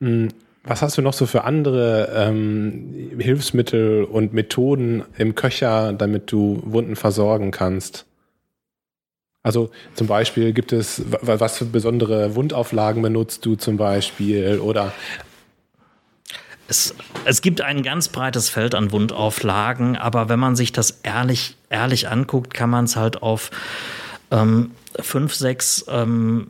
Hm, 0.00 0.28
was 0.64 0.82
hast 0.82 0.98
du 0.98 1.02
noch 1.02 1.14
so 1.14 1.26
für 1.26 1.44
andere 1.44 2.12
ähm, 2.14 3.12
Hilfsmittel 3.18 4.04
und 4.04 4.34
Methoden 4.34 5.04
im 5.16 5.34
Köcher, 5.34 5.92
damit 5.94 6.30
du 6.30 6.62
Wunden 6.64 6.96
versorgen 6.96 7.50
kannst? 7.50 8.07
Also 9.48 9.70
zum 9.94 10.06
Beispiel 10.06 10.52
gibt 10.52 10.74
es, 10.74 11.00
was 11.22 11.56
für 11.56 11.64
besondere 11.64 12.34
Wundauflagen 12.34 13.00
benutzt 13.00 13.46
du 13.46 13.56
zum 13.56 13.78
Beispiel 13.78 14.58
oder 14.58 14.92
es, 16.68 16.94
es 17.24 17.40
gibt 17.40 17.62
ein 17.62 17.82
ganz 17.82 18.08
breites 18.08 18.50
Feld 18.50 18.74
an 18.74 18.92
Wundauflagen, 18.92 19.96
aber 19.96 20.28
wenn 20.28 20.38
man 20.38 20.54
sich 20.54 20.70
das 20.70 21.00
ehrlich, 21.02 21.56
ehrlich 21.70 22.10
anguckt, 22.10 22.52
kann 22.52 22.68
man 22.68 22.84
es 22.84 22.96
halt 22.96 23.22
auf 23.22 23.50
ähm, 24.30 24.72
fünf, 25.00 25.34
sechs 25.34 25.86
ähm, 25.88 26.48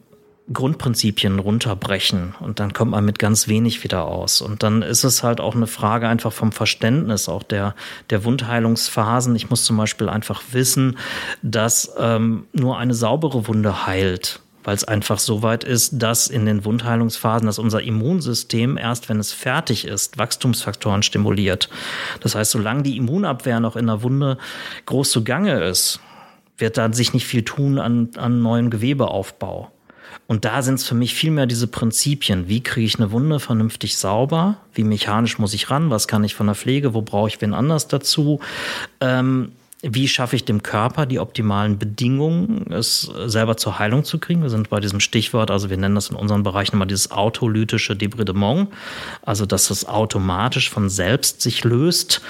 Grundprinzipien 0.52 1.38
runterbrechen 1.38 2.34
und 2.40 2.60
dann 2.60 2.72
kommt 2.72 2.92
man 2.92 3.04
mit 3.04 3.18
ganz 3.18 3.48
wenig 3.48 3.84
wieder 3.84 4.06
aus. 4.06 4.40
Und 4.40 4.62
dann 4.62 4.82
ist 4.82 5.04
es 5.04 5.22
halt 5.22 5.40
auch 5.40 5.54
eine 5.54 5.66
Frage 5.66 6.08
einfach 6.08 6.32
vom 6.32 6.52
Verständnis, 6.52 7.28
auch 7.28 7.42
der, 7.42 7.74
der 8.10 8.24
Wundheilungsphasen. 8.24 9.36
Ich 9.36 9.50
muss 9.50 9.64
zum 9.64 9.76
Beispiel 9.76 10.08
einfach 10.08 10.42
wissen, 10.52 10.96
dass 11.42 11.92
ähm, 11.98 12.46
nur 12.52 12.78
eine 12.78 12.94
saubere 12.94 13.46
Wunde 13.46 13.86
heilt 13.86 14.40
weil 14.64 14.74
es 14.74 14.84
einfach 14.84 15.18
so 15.18 15.42
weit 15.42 15.64
ist, 15.64 16.02
dass 16.02 16.26
in 16.26 16.44
den 16.44 16.62
Wundheilungsphasen, 16.62 17.46
dass 17.46 17.58
unser 17.58 17.80
Immunsystem 17.80 18.76
erst, 18.76 19.08
wenn 19.08 19.18
es 19.18 19.32
fertig 19.32 19.86
ist, 19.86 20.18
Wachstumsfaktoren 20.18 21.02
stimuliert. 21.02 21.70
Das 22.20 22.34
heißt, 22.34 22.50
solange 22.50 22.82
die 22.82 22.98
Immunabwehr 22.98 23.60
noch 23.60 23.76
in 23.76 23.86
der 23.86 24.02
Wunde 24.02 24.36
groß 24.84 25.10
zugange 25.10 25.64
ist, 25.64 26.00
wird 26.58 26.76
dann 26.76 26.92
sich 26.92 27.14
nicht 27.14 27.26
viel 27.26 27.44
tun 27.44 27.78
an, 27.78 28.10
an 28.18 28.42
neuem 28.42 28.68
Gewebeaufbau. 28.68 29.70
Und 30.26 30.44
da 30.44 30.62
sind 30.62 30.74
es 30.74 30.84
für 30.84 30.94
mich 30.94 31.14
vielmehr 31.14 31.46
diese 31.46 31.66
Prinzipien. 31.66 32.48
Wie 32.48 32.62
kriege 32.62 32.86
ich 32.86 32.98
eine 32.98 33.10
Wunde 33.10 33.40
vernünftig 33.40 33.96
sauber? 33.96 34.58
Wie 34.74 34.84
mechanisch 34.84 35.38
muss 35.38 35.54
ich 35.54 35.70
ran? 35.70 35.90
Was 35.90 36.06
kann 36.08 36.24
ich 36.24 36.34
von 36.34 36.46
der 36.46 36.54
Pflege? 36.54 36.94
Wo 36.94 37.02
brauche 37.02 37.28
ich 37.28 37.40
wen 37.40 37.54
anders 37.54 37.88
dazu? 37.88 38.40
Ähm, 39.00 39.52
wie 39.82 40.08
schaffe 40.08 40.34
ich 40.34 40.44
dem 40.44 40.64
Körper 40.64 41.06
die 41.06 41.20
optimalen 41.20 41.78
Bedingungen, 41.78 42.72
es 42.72 43.02
selber 43.26 43.56
zur 43.56 43.78
Heilung 43.78 44.02
zu 44.02 44.18
kriegen? 44.18 44.42
Wir 44.42 44.50
sind 44.50 44.70
bei 44.70 44.80
diesem 44.80 44.98
Stichwort, 44.98 45.52
also 45.52 45.70
wir 45.70 45.76
nennen 45.76 45.94
das 45.94 46.10
in 46.10 46.16
unseren 46.16 46.42
Bereichen 46.42 46.74
immer 46.74 46.86
dieses 46.86 47.12
autolytische 47.12 47.94
Debridement, 47.94 48.68
also 49.22 49.46
dass 49.46 49.70
es 49.70 49.86
automatisch 49.86 50.68
von 50.68 50.88
selbst 50.88 51.42
sich 51.42 51.62
löst. 51.62 52.22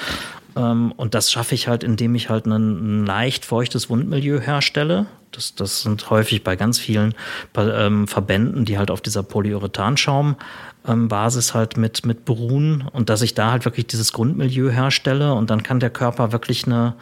Ähm, 0.57 0.93
und 0.97 1.15
das 1.15 1.31
schaffe 1.31 1.55
ich 1.55 1.69
halt, 1.69 1.85
indem 1.85 2.15
ich 2.15 2.31
halt 2.31 2.47
ein, 2.47 3.05
leicht 3.07 3.45
feuchtes 3.45 3.91
Wundmilieu 3.91 4.41
herstelle. 4.41 5.05
Das, 5.33 5.55
das 5.55 5.83
sind 5.83 6.09
häufig 6.11 6.43
bei 6.43 6.57
ganz 6.57 6.79
vielen 6.79 7.15
ähm, 7.57 8.09
Verbänden, 8.09 8.65
die 8.65 8.79
halt 8.79 8.91
auf 8.91 9.03
dieser 9.03 9.23
Polyurethanschaum-Basis 9.23 11.53
halt 11.53 11.77
mit, 11.77 12.07
mit 12.07 12.25
beruhen 12.25 12.89
und 12.93 13.11
dass 13.11 13.21
ich 13.21 13.35
da 13.35 13.51
halt 13.51 13.67
wirklich 13.67 13.87
dieses 13.87 14.15
Grundmilieu 14.15 14.71
herstelle 14.71 15.35
und 15.35 15.51
dann 15.51 15.63
kann 15.63 15.81
der 15.81 15.91
Körper 15.91 16.33
wirklich 16.33 16.65
eine, 16.67 16.95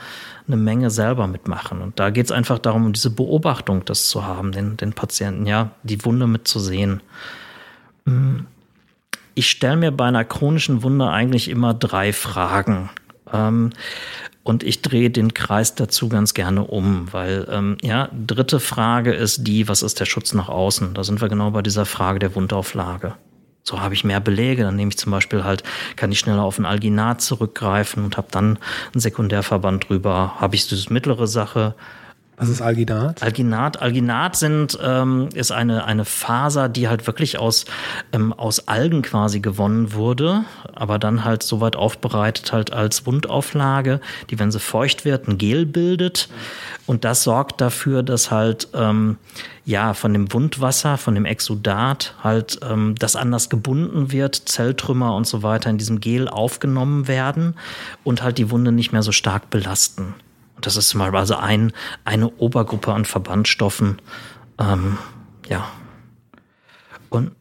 eine 0.48 0.56
Menge 0.56 0.90
selber 0.90 1.28
mitmachen. 1.28 1.80
Und 1.80 2.00
da 2.00 2.10
geht 2.10 2.26
es 2.26 2.32
einfach 2.32 2.58
darum, 2.58 2.86
um 2.86 2.92
diese 2.92 3.10
Beobachtung, 3.10 3.84
das 3.84 4.08
zu 4.08 4.26
haben, 4.26 4.50
den, 4.50 4.76
den 4.76 4.92
Patienten, 4.92 5.46
ja, 5.46 5.70
die 5.84 6.04
Wunde 6.04 6.26
mitzusehen. 6.26 7.00
Hm. 8.06 8.46
Ich 9.38 9.50
stelle 9.50 9.76
mir 9.76 9.92
bei 9.92 10.06
einer 10.06 10.24
chronischen 10.24 10.82
Wunde 10.82 11.10
eigentlich 11.10 11.50
immer 11.50 11.74
drei 11.74 12.14
Fragen. 12.14 12.88
Ähm, 13.32 13.70
und 14.42 14.62
ich 14.62 14.80
drehe 14.80 15.10
den 15.10 15.34
Kreis 15.34 15.74
dazu 15.74 16.08
ganz 16.08 16.32
gerne 16.32 16.64
um, 16.64 17.12
weil 17.12 17.48
ähm, 17.50 17.78
ja, 17.82 18.08
dritte 18.12 18.60
Frage 18.60 19.12
ist 19.12 19.46
die, 19.46 19.68
was 19.68 19.82
ist 19.82 19.98
der 19.98 20.04
Schutz 20.04 20.34
nach 20.34 20.48
außen? 20.48 20.94
Da 20.94 21.02
sind 21.02 21.20
wir 21.20 21.28
genau 21.28 21.50
bei 21.50 21.62
dieser 21.62 21.84
Frage 21.84 22.20
der 22.20 22.34
Wundauflage. 22.36 23.14
So 23.64 23.80
habe 23.80 23.94
ich 23.94 24.04
mehr 24.04 24.20
Belege, 24.20 24.62
dann 24.62 24.76
nehme 24.76 24.90
ich 24.90 24.98
zum 24.98 25.10
Beispiel 25.10 25.42
halt, 25.42 25.64
kann 25.96 26.12
ich 26.12 26.20
schneller 26.20 26.44
auf 26.44 26.60
ein 26.60 26.64
Alginat 26.64 27.20
zurückgreifen 27.20 28.04
und 28.04 28.16
habe 28.16 28.28
dann 28.30 28.60
einen 28.92 29.00
Sekundärverband 29.00 29.88
drüber. 29.88 30.36
Habe 30.38 30.54
ich 30.54 30.68
diese 30.68 30.92
mittlere 30.92 31.26
Sache, 31.26 31.74
Was 32.38 32.50
ist 32.50 32.60
Alginat? 32.60 33.22
Alginat, 33.22 33.80
Alginat 33.80 34.36
sind, 34.36 34.78
ähm, 34.82 35.30
ist 35.32 35.52
eine, 35.52 35.84
eine 35.84 36.04
Faser, 36.04 36.68
die 36.68 36.86
halt 36.86 37.06
wirklich 37.06 37.38
aus, 37.38 37.64
ähm, 38.12 38.34
aus 38.34 38.68
Algen 38.68 39.00
quasi 39.00 39.40
gewonnen 39.40 39.94
wurde, 39.94 40.44
aber 40.74 40.98
dann 40.98 41.24
halt 41.24 41.42
so 41.42 41.62
weit 41.62 41.76
aufbereitet 41.76 42.52
halt 42.52 42.74
als 42.74 43.06
Wundauflage, 43.06 44.00
die, 44.28 44.38
wenn 44.38 44.52
sie 44.52 44.60
feucht 44.60 45.06
wird, 45.06 45.28
ein 45.28 45.38
Gel 45.38 45.64
bildet. 45.64 46.28
Und 46.84 47.04
das 47.04 47.22
sorgt 47.22 47.62
dafür, 47.62 48.02
dass 48.02 48.30
halt 48.30 48.68
ähm, 48.74 49.16
ja 49.64 49.94
von 49.94 50.12
dem 50.12 50.30
Wundwasser, 50.30 50.98
von 50.98 51.14
dem 51.14 51.24
Exudat 51.24 52.14
halt 52.22 52.60
ähm, 52.62 52.96
das 52.98 53.16
anders 53.16 53.48
gebunden 53.48 54.12
wird, 54.12 54.34
Zelltrümmer 54.34 55.14
und 55.14 55.26
so 55.26 55.42
weiter 55.42 55.70
in 55.70 55.78
diesem 55.78 56.00
Gel 56.00 56.28
aufgenommen 56.28 57.08
werden 57.08 57.54
und 58.04 58.22
halt 58.22 58.36
die 58.36 58.50
Wunde 58.50 58.72
nicht 58.72 58.92
mehr 58.92 59.02
so 59.02 59.12
stark 59.12 59.48
belasten. 59.48 60.14
Und 60.56 60.66
das 60.66 60.76
ist 60.76 60.88
zum 60.88 61.00
Beispiel 61.00 61.18
also 61.18 61.36
ein, 61.36 61.72
eine 62.04 62.28
Obergruppe 62.28 62.92
an 62.92 63.04
Verbandstoffen. 63.04 64.00
Ähm, 64.58 64.98
ja. 65.48 65.68
Und 67.10 67.32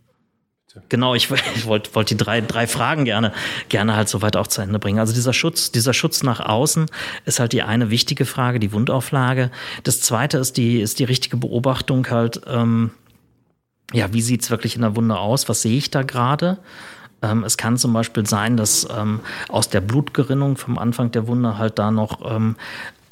Genau, 0.90 1.16
ich, 1.16 1.32
ich 1.56 1.66
wollte 1.66 1.94
wollt 1.96 2.10
die 2.10 2.18
drei, 2.18 2.42
drei 2.42 2.68
Fragen 2.68 3.06
gerne, 3.06 3.32
gerne 3.70 3.96
halt 3.96 4.10
soweit 4.10 4.36
auch 4.36 4.48
zu 4.48 4.62
Ende 4.62 4.80
bringen. 4.80 5.00
Also 5.00 5.14
dieser 5.14 5.34
Schutz, 5.34 5.72
dieser 5.72 5.94
Schutz 5.94 6.24
nach 6.24 6.40
außen 6.40 6.88
ist 7.26 7.40
halt 7.40 7.54
die 7.54 7.64
eine 7.64 7.90
wichtige 7.90 8.26
Frage, 8.26 8.60
die 8.60 8.74
Wundauflage. 8.74 9.52
Das 9.84 10.02
zweite 10.02 10.38
ist 10.38 10.58
die, 10.58 10.82
ist 10.82 11.00
die 11.00 11.06
richtige 11.06 11.38
Beobachtung 11.38 12.10
halt, 12.10 12.42
ähm, 12.48 12.92
ja, 13.94 14.12
wie 14.14 14.22
sieht's 14.22 14.50
wirklich 14.50 14.76
in 14.76 14.82
der 14.82 14.96
Wunde 14.96 15.18
aus? 15.18 15.48
Was 15.48 15.62
sehe 15.62 15.78
ich 15.78 15.92
da 15.92 16.02
gerade? 16.04 16.58
Ähm, 17.22 17.44
es 17.44 17.56
kann 17.56 17.78
zum 17.78 17.94
Beispiel 17.94 18.26
sein, 18.26 18.58
dass 18.58 18.88
ähm, 18.96 19.22
aus 19.48 19.70
der 19.70 19.82
Blutgerinnung 19.82 20.58
vom 20.58 20.78
Anfang 20.78 21.12
der 21.12 21.28
Wunde 21.28 21.58
halt 21.58 21.80
da 21.80 21.92
noch 21.92 22.20
ähm, 22.30 22.56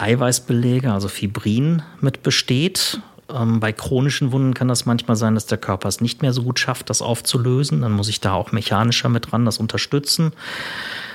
Eiweißbelege, 0.04 0.92
also 0.92 1.08
Fibrin 1.08 1.82
mit 2.02 2.24
besteht. 2.24 3.00
Ähm, 3.30 3.62
bei 3.62 3.72
chronischen 3.72 4.34
Wunden 4.34 4.54
kann 4.54 4.68
das 4.68 4.86
manchmal 4.86 5.16
sein, 5.16 5.34
dass 5.34 5.46
der 5.46 5.58
Körper 5.58 5.88
es 5.88 6.02
nicht 6.02 6.22
mehr 6.22 6.34
so 6.34 6.44
gut 6.44 6.60
schafft, 6.60 6.90
das 6.90 7.02
aufzulösen. 7.02 7.82
Dann 7.82 7.94
muss 7.94 8.10
ich 8.10 8.20
da 8.20 8.34
auch 8.34 8.52
mechanischer 8.52 9.08
mit 9.08 9.32
dran 9.32 9.46
das 9.46 9.60
unterstützen. 9.60 10.34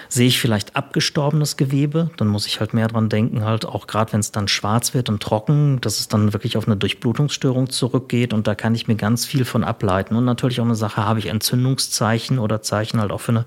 Sehe 0.08 0.26
ich 0.26 0.40
vielleicht 0.40 0.74
abgestorbenes 0.74 1.58
Gewebe, 1.58 2.08
dann 2.16 2.28
muss 2.28 2.46
ich 2.46 2.60
halt 2.60 2.72
mehr 2.72 2.88
dran 2.88 3.10
denken, 3.10 3.44
halt 3.44 3.66
auch 3.66 3.86
gerade 3.86 4.14
wenn 4.14 4.20
es 4.20 4.32
dann 4.32 4.48
schwarz 4.48 4.94
wird 4.94 5.10
und 5.10 5.22
trocken, 5.22 5.82
dass 5.82 6.00
es 6.00 6.08
dann 6.08 6.32
wirklich 6.32 6.56
auf 6.56 6.66
eine 6.66 6.78
Durchblutungsstörung 6.78 7.68
zurückgeht 7.68 8.32
und 8.32 8.46
da 8.46 8.54
kann 8.54 8.74
ich 8.74 8.88
mir 8.88 8.94
ganz 8.94 9.26
viel 9.26 9.44
von 9.44 9.64
ableiten. 9.64 10.16
Und 10.16 10.24
natürlich 10.24 10.62
auch 10.62 10.64
eine 10.64 10.76
Sache, 10.76 11.04
habe 11.04 11.18
ich 11.18 11.26
Entzündungszeichen 11.26 12.38
oder 12.38 12.62
Zeichen 12.62 13.02
halt 13.02 13.12
auch 13.12 13.20
für 13.20 13.32
eine 13.32 13.44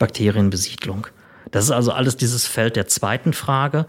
Bakterienbesiedlung. 0.00 1.06
Das 1.50 1.64
ist 1.64 1.70
also 1.70 1.92
alles 1.92 2.16
dieses 2.16 2.46
Feld 2.46 2.76
der 2.76 2.86
zweiten 2.86 3.32
Frage. 3.32 3.86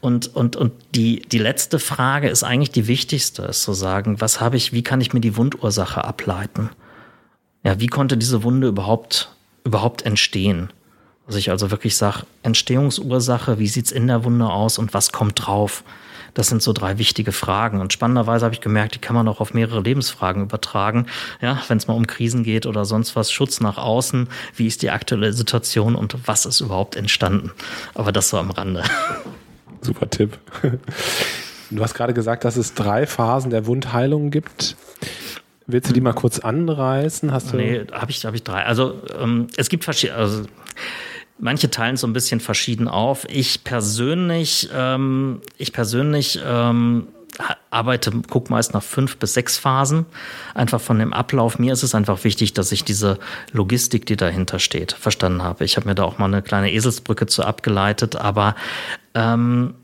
Und, 0.00 0.34
und, 0.34 0.56
und 0.56 0.72
die, 0.94 1.20
die 1.20 1.38
letzte 1.38 1.78
Frage 1.78 2.28
ist 2.28 2.42
eigentlich 2.42 2.70
die 2.70 2.86
wichtigste, 2.86 3.42
ist 3.42 3.62
zu 3.62 3.72
sagen, 3.72 4.20
was 4.20 4.40
habe 4.40 4.56
ich, 4.56 4.72
wie 4.72 4.82
kann 4.82 5.00
ich 5.00 5.12
mir 5.12 5.20
die 5.20 5.36
Wundursache 5.36 6.04
ableiten? 6.04 6.70
Ja, 7.62 7.80
wie 7.80 7.86
konnte 7.86 8.16
diese 8.16 8.42
Wunde 8.42 8.68
überhaupt, 8.68 9.30
überhaupt 9.64 10.02
entstehen? 10.02 10.72
Dass 11.26 11.36
ich 11.36 11.50
also 11.50 11.70
wirklich 11.70 11.96
sage, 11.96 12.24
Entstehungsursache, 12.42 13.58
wie 13.58 13.68
sieht's 13.68 13.92
in 13.92 14.08
der 14.08 14.24
Wunde 14.24 14.46
aus 14.46 14.78
und 14.78 14.92
was 14.92 15.12
kommt 15.12 15.46
drauf? 15.46 15.84
Das 16.34 16.48
sind 16.48 16.62
so 16.62 16.72
drei 16.72 16.98
wichtige 16.98 17.32
Fragen. 17.32 17.80
Und 17.80 17.92
spannenderweise 17.92 18.44
habe 18.44 18.54
ich 18.54 18.60
gemerkt, 18.60 18.96
die 18.96 18.98
kann 18.98 19.14
man 19.14 19.26
auch 19.28 19.40
auf 19.40 19.54
mehrere 19.54 19.80
Lebensfragen 19.80 20.42
übertragen. 20.42 21.06
Ja, 21.40 21.62
wenn 21.68 21.78
es 21.78 21.86
mal 21.86 21.94
um 21.94 22.06
Krisen 22.06 22.42
geht 22.42 22.66
oder 22.66 22.84
sonst 22.84 23.16
was, 23.16 23.32
Schutz 23.32 23.60
nach 23.60 23.78
außen, 23.78 24.28
wie 24.56 24.66
ist 24.66 24.82
die 24.82 24.90
aktuelle 24.90 25.32
Situation 25.32 25.94
und 25.94 26.16
was 26.26 26.44
ist 26.44 26.60
überhaupt 26.60 26.96
entstanden? 26.96 27.52
Aber 27.94 28.12
das 28.12 28.28
so 28.28 28.38
am 28.38 28.50
Rande. 28.50 28.82
Super 29.80 30.10
Tipp. 30.10 30.38
Du 31.70 31.82
hast 31.82 31.94
gerade 31.94 32.14
gesagt, 32.14 32.44
dass 32.44 32.56
es 32.56 32.74
drei 32.74 33.06
Phasen 33.06 33.50
der 33.50 33.66
Wundheilung 33.66 34.30
gibt. 34.30 34.76
Willst 35.66 35.88
du 35.88 35.94
die 35.94 36.00
mal 36.00 36.12
kurz 36.12 36.38
anreißen? 36.38 37.32
Hast 37.32 37.52
du 37.52 37.56
nee, 37.56 37.86
habe 37.90 38.10
ich, 38.10 38.24
hab 38.24 38.34
ich 38.34 38.42
drei. 38.42 38.64
Also 38.64 39.00
ähm, 39.18 39.48
es 39.56 39.68
gibt 39.68 39.84
verschiedene. 39.84 40.18
Also, 40.18 40.44
Manche 41.38 41.70
teilen 41.70 41.96
so 41.96 42.06
ein 42.06 42.12
bisschen 42.12 42.40
verschieden 42.40 42.88
auf. 42.88 43.26
Ich 43.28 43.64
persönlich, 43.64 44.68
ähm, 44.72 45.40
ich 45.58 45.72
persönlich 45.72 46.40
ähm, 46.44 47.08
arbeite, 47.70 48.12
guck 48.30 48.50
meist 48.50 48.74
nach 48.74 48.82
fünf 48.82 49.16
bis 49.16 49.34
sechs 49.34 49.58
Phasen. 49.58 50.06
Einfach 50.54 50.80
von 50.80 50.98
dem 50.98 51.12
Ablauf. 51.12 51.58
Mir 51.58 51.72
ist 51.72 51.82
es 51.82 51.94
einfach 51.94 52.22
wichtig, 52.24 52.52
dass 52.52 52.70
ich 52.70 52.84
diese 52.84 53.18
Logistik, 53.52 54.06
die 54.06 54.16
dahinter 54.16 54.58
steht, 54.58 54.92
verstanden 54.92 55.42
habe. 55.42 55.64
Ich 55.64 55.76
habe 55.76 55.88
mir 55.88 55.94
da 55.94 56.04
auch 56.04 56.18
mal 56.18 56.26
eine 56.26 56.42
kleine 56.42 56.72
Eselsbrücke 56.72 57.26
zu 57.26 57.42
abgeleitet, 57.42 58.16
aber 58.16 58.54
ähm, 59.14 59.74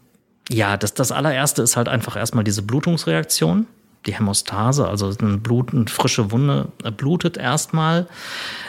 ja, 0.49 0.77
das, 0.77 0.95
das 0.95 1.13
allererste 1.13 1.63
ist 1.63 1.77
halt 1.77 1.89
einfach 1.89 2.17
erstmal 2.17 2.45
diese 2.45 2.63
Blutungsreaktion 2.63 3.67
die 4.07 4.15
Hämostase, 4.15 4.89
also 4.89 5.13
eine, 5.21 5.39
Blut, 5.39 5.91
frische 5.91 6.31
Wunde 6.31 6.69
blutet 6.97 7.37
erstmal. 7.37 8.07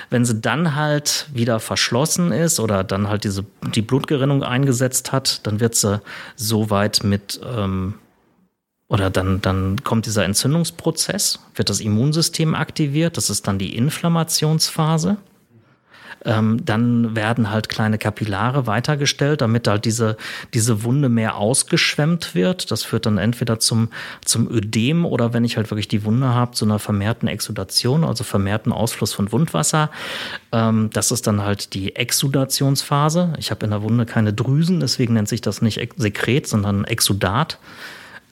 Wenn 0.09 0.25
sie 0.25 0.41
dann 0.41 0.75
halt 0.75 1.27
wieder 1.33 1.59
verschlossen 1.59 2.31
ist 2.31 2.59
oder 2.59 2.83
dann 2.83 3.07
halt 3.07 3.23
diese, 3.23 3.45
die 3.73 3.81
Blutgerinnung 3.81 4.43
eingesetzt 4.43 5.11
hat, 5.11 5.45
dann 5.47 5.59
wird 5.59 5.75
sie 5.75 6.01
so 6.35 6.69
weit 6.69 7.03
mit, 7.03 7.39
ähm, 7.45 7.95
oder 8.89 9.09
dann, 9.09 9.41
dann 9.41 9.83
kommt 9.85 10.05
dieser 10.05 10.25
Entzündungsprozess, 10.25 11.39
wird 11.55 11.69
das 11.69 11.79
Immunsystem 11.79 12.53
aktiviert, 12.53 13.15
das 13.15 13.29
ist 13.29 13.47
dann 13.47 13.57
die 13.57 13.75
Inflammationsphase. 13.77 15.17
Ähm, 16.25 16.63
dann 16.65 17.15
werden 17.15 17.49
halt 17.49 17.69
kleine 17.69 17.97
Kapillare 17.97 18.67
weitergestellt, 18.67 19.41
damit 19.41 19.67
halt 19.67 19.85
diese, 19.85 20.17
diese 20.53 20.83
Wunde 20.83 21.09
mehr 21.09 21.35
ausgeschwemmt 21.35 22.35
wird. 22.35 22.71
Das 22.71 22.83
führt 22.83 23.05
dann 23.05 23.17
entweder 23.17 23.59
zum, 23.59 23.89
zum 24.23 24.49
Ödem 24.51 25.05
oder 25.05 25.33
wenn 25.33 25.43
ich 25.43 25.57
halt 25.57 25.71
wirklich 25.71 25.87
die 25.87 26.03
Wunde 26.03 26.29
habe, 26.29 26.51
zu 26.51 26.65
einer 26.65 26.79
vermehrten 26.79 27.27
Exudation, 27.27 28.03
also 28.03 28.23
vermehrten 28.23 28.71
Ausfluss 28.71 29.13
von 29.13 29.31
Wundwasser. 29.31 29.89
Ähm, 30.51 30.89
das 30.93 31.11
ist 31.11 31.27
dann 31.27 31.41
halt 31.43 31.73
die 31.73 31.95
Exudationsphase. 31.95 33.33
Ich 33.37 33.51
habe 33.51 33.65
in 33.65 33.71
der 33.71 33.81
Wunde 33.81 34.05
keine 34.05 34.33
Drüsen, 34.33 34.79
deswegen 34.79 35.13
nennt 35.13 35.29
sich 35.29 35.41
das 35.41 35.61
nicht 35.61 35.79
Sekret, 35.97 36.47
sondern 36.47 36.85
Exudat. 36.85 37.57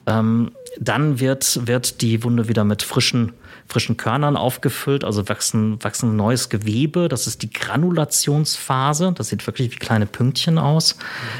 Ähm, 0.06 0.52
dann 0.78 1.20
wird, 1.20 1.66
wird 1.66 2.00
die 2.00 2.22
Wunde 2.22 2.48
wieder 2.48 2.64
mit 2.64 2.82
frischen 2.82 3.32
frischen 3.70 3.96
Körnern 3.96 4.36
aufgefüllt, 4.36 5.04
also 5.04 5.28
wachsen, 5.28 5.82
wachsen 5.82 6.16
neues 6.16 6.48
Gewebe. 6.48 7.08
Das 7.08 7.26
ist 7.26 7.42
die 7.42 7.50
Granulationsphase. 7.50 9.12
Das 9.16 9.28
sieht 9.28 9.46
wirklich 9.46 9.70
wie 9.70 9.76
kleine 9.76 10.06
Pünktchen 10.06 10.58
aus. 10.58 10.96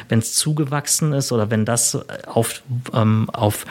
Wenn 0.08 0.20
es 0.20 0.34
zugewachsen 0.34 1.12
ist 1.12 1.32
oder 1.32 1.50
wenn 1.50 1.64
das 1.64 1.98
auf, 2.26 2.62
ähm, 2.94 3.28
auf 3.30 3.66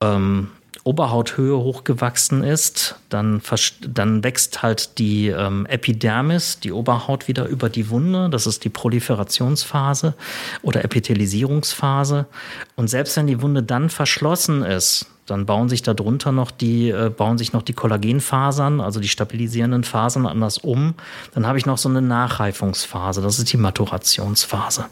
ähm, 0.00 0.48
Oberhauthöhe 0.84 1.56
hochgewachsen 1.56 2.42
ist, 2.42 2.96
dann, 3.08 3.40
dann 3.86 4.24
wächst 4.24 4.62
halt 4.62 4.98
die 4.98 5.28
ähm, 5.28 5.66
Epidermis, 5.66 6.58
die 6.58 6.72
Oberhaut 6.72 7.28
wieder 7.28 7.46
über 7.46 7.68
die 7.68 7.88
Wunde. 7.88 8.28
Das 8.30 8.46
ist 8.46 8.64
die 8.64 8.68
Proliferationsphase 8.68 10.14
oder 10.62 10.84
Epithelisierungsphase. 10.84 12.26
Und 12.74 12.88
selbst 12.88 13.16
wenn 13.16 13.28
die 13.28 13.40
Wunde 13.40 13.62
dann 13.62 13.90
verschlossen 13.90 14.64
ist, 14.64 15.06
dann 15.26 15.46
bauen 15.46 15.68
sich 15.68 15.82
darunter 15.82 16.32
noch 16.32 16.50
die, 16.50 16.90
äh, 16.90 17.10
bauen 17.10 17.38
sich 17.38 17.52
noch 17.52 17.62
die 17.62 17.74
Kollagenfasern, 17.74 18.80
also 18.80 18.98
die 18.98 19.08
stabilisierenden 19.08 19.84
Fasern 19.84 20.26
anders 20.26 20.58
um. 20.58 20.94
Dann 21.32 21.46
habe 21.46 21.58
ich 21.58 21.66
noch 21.66 21.78
so 21.78 21.88
eine 21.88 22.02
Nachreifungsphase, 22.02 23.22
das 23.22 23.38
ist 23.38 23.52
die 23.52 23.56
Maturationsphase. 23.56 24.86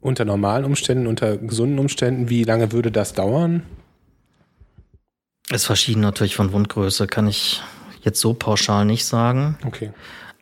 Unter 0.00 0.24
normalen 0.24 0.64
Umständen, 0.64 1.06
unter 1.06 1.38
gesunden 1.38 1.78
Umständen, 1.78 2.28
wie 2.28 2.44
lange 2.44 2.72
würde 2.72 2.90
das 2.90 3.14
dauern? 3.14 3.62
Ist 5.52 5.66
verschieden 5.66 6.00
natürlich 6.00 6.34
von 6.34 6.52
Wundgröße, 6.52 7.06
kann 7.06 7.26
ich 7.26 7.62
jetzt 8.02 8.20
so 8.20 8.34
pauschal 8.34 8.84
nicht 8.84 9.04
sagen. 9.04 9.58
Okay. 9.64 9.92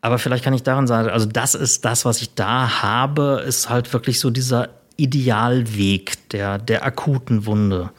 Aber 0.01 0.19
vielleicht 0.19 0.45
kann 0.45 0.55
ich 0.55 0.63
daran 0.63 0.87
sagen, 0.87 1.11
also 1.11 1.27
das 1.27 1.55
ist 1.55 1.85
das, 1.85 2.05
was 2.05 2.23
ich 2.23 2.35
da 2.35 2.83
habe, 2.83 3.45
ist 3.47 3.69
halt 3.69 3.93
wirklich 3.93 4.19
so 4.19 4.31
dieser 4.31 4.71
Idealweg 4.97 6.29
der, 6.31 6.59
der 6.59 6.85
akuten 6.85 7.47
Wunde 7.47 7.91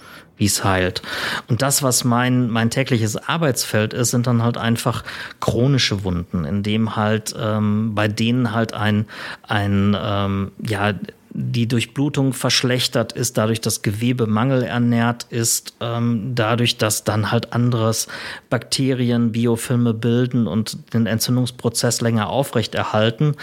wie 0.42 0.48
es 0.48 0.64
heilt. 0.64 1.04
Und 1.50 1.62
das, 1.62 1.84
was 1.84 2.04
mein, 2.04 2.50
mein 2.50 2.72
tägliches 2.72 3.16
Arbeitsfeld 3.16 3.94
ist, 3.94 4.10
sind 4.10 4.26
dann 4.26 4.42
halt 4.42 4.58
einfach 4.58 5.04
chronische 5.40 6.04
Wunden, 6.04 6.46
in 6.46 6.64
dem 6.64 6.96
halt 6.96 7.36
ähm, 7.40 7.94
bei 7.94 8.08
denen 8.08 8.52
halt 8.52 8.74
ein, 8.74 9.06
ein 9.44 9.96
ähm, 10.02 10.52
ja, 10.68 10.94
die 11.34 11.68
Durchblutung 11.68 12.34
verschlechtert 12.34 13.14
ist, 13.14 13.38
dadurch, 13.38 13.62
dass 13.62 13.82
Gewebe 13.82 14.28
mangelernährt 14.28 15.28
ist, 15.30 15.74
ähm, 15.80 16.34
dadurch, 16.36 16.78
dass 16.78 17.06
dann 17.06 17.32
halt 17.32 17.54
anderes 17.54 18.08
Bakterien 18.50 19.32
Biofilme 19.32 19.94
bilden 19.94 20.46
und 20.46 20.94
den 20.94 21.06
Entzündungsprozess 21.06 22.02
länger 22.02 22.30
aufrechterhalten, 22.30 23.36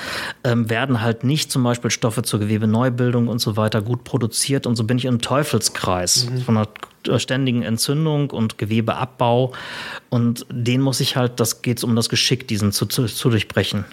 ähm, 0.44 0.68
werden 0.68 1.00
halt 1.00 1.24
nicht 1.24 1.50
zum 1.50 1.62
Beispiel 1.62 1.90
Stoffe 1.90 2.22
zur 2.22 2.40
Gewebeneubildung 2.40 3.28
und 3.28 3.38
so 3.38 3.56
weiter 3.56 3.80
gut 3.80 4.04
produziert 4.04 4.66
und 4.66 4.76
so 4.76 4.84
bin 4.84 4.98
ich 4.98 5.06
im 5.06 5.20
Teufelskreis 5.20 6.28
mhm. 6.28 6.40
von 6.42 6.56
einer 6.58 7.18
ständigen 7.18 7.62
Entzündung 7.62 8.30
und 8.30 8.58
Gewebeabbau 8.58 9.52
und 10.10 10.44
den 10.50 10.82
muss 10.82 11.00
ich 11.00 11.16
halt, 11.16 11.40
das 11.40 11.62
geht 11.62 11.82
um 11.84 11.96
das 11.96 12.10
Geschick, 12.10 12.46
diesen 12.48 12.72
zu, 12.72 12.84
zu, 12.84 13.06
zu 13.06 13.30
durchbrechen. 13.30 13.86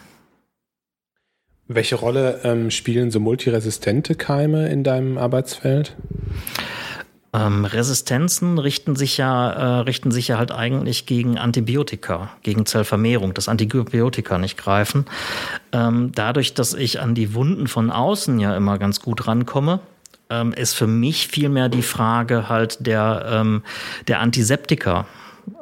Welche 1.68 1.96
Rolle 1.96 2.42
ähm, 2.44 2.70
spielen 2.70 3.10
so 3.10 3.20
multiresistente 3.20 4.14
Keime 4.14 4.70
in 4.70 4.84
deinem 4.84 5.18
Arbeitsfeld? 5.18 5.96
Ähm, 7.34 7.66
Resistenzen 7.66 8.60
richten 8.60 8.96
sich 8.96 9.18
ja, 9.18 9.52
äh, 9.52 9.80
richten 9.82 10.12
sich 10.12 10.28
ja 10.28 10.38
halt 10.38 10.52
eigentlich 10.52 11.08
gegen 11.08 11.40
Antibiotika, 11.40 12.30
gegen 12.44 12.68
Zellvermehrung, 12.68 13.34
dass 13.34 13.50
Antibiotika 13.50 14.38
nicht 14.38 14.58
greifen. 14.58 15.06
Ähm, 15.72 16.12
dadurch, 16.14 16.54
dass 16.54 16.76
ich 16.76 17.02
an 17.02 17.16
die 17.16 17.34
Wunden 17.34 17.68
von 17.68 17.90
außen 17.90 18.40
ja 18.40 18.56
immer 18.56 18.78
ganz 18.78 19.02
gut 19.02 19.26
rankomme, 19.26 19.80
ähm, 20.30 20.54
ist 20.54 20.76
für 20.76 20.88
mich 20.88 21.28
vielmehr 21.28 21.68
die 21.68 21.82
Frage 21.82 22.48
halt 22.48 22.86
der, 22.86 23.26
ähm, 23.28 23.64
der 24.08 24.20
Antiseptika. 24.20 25.08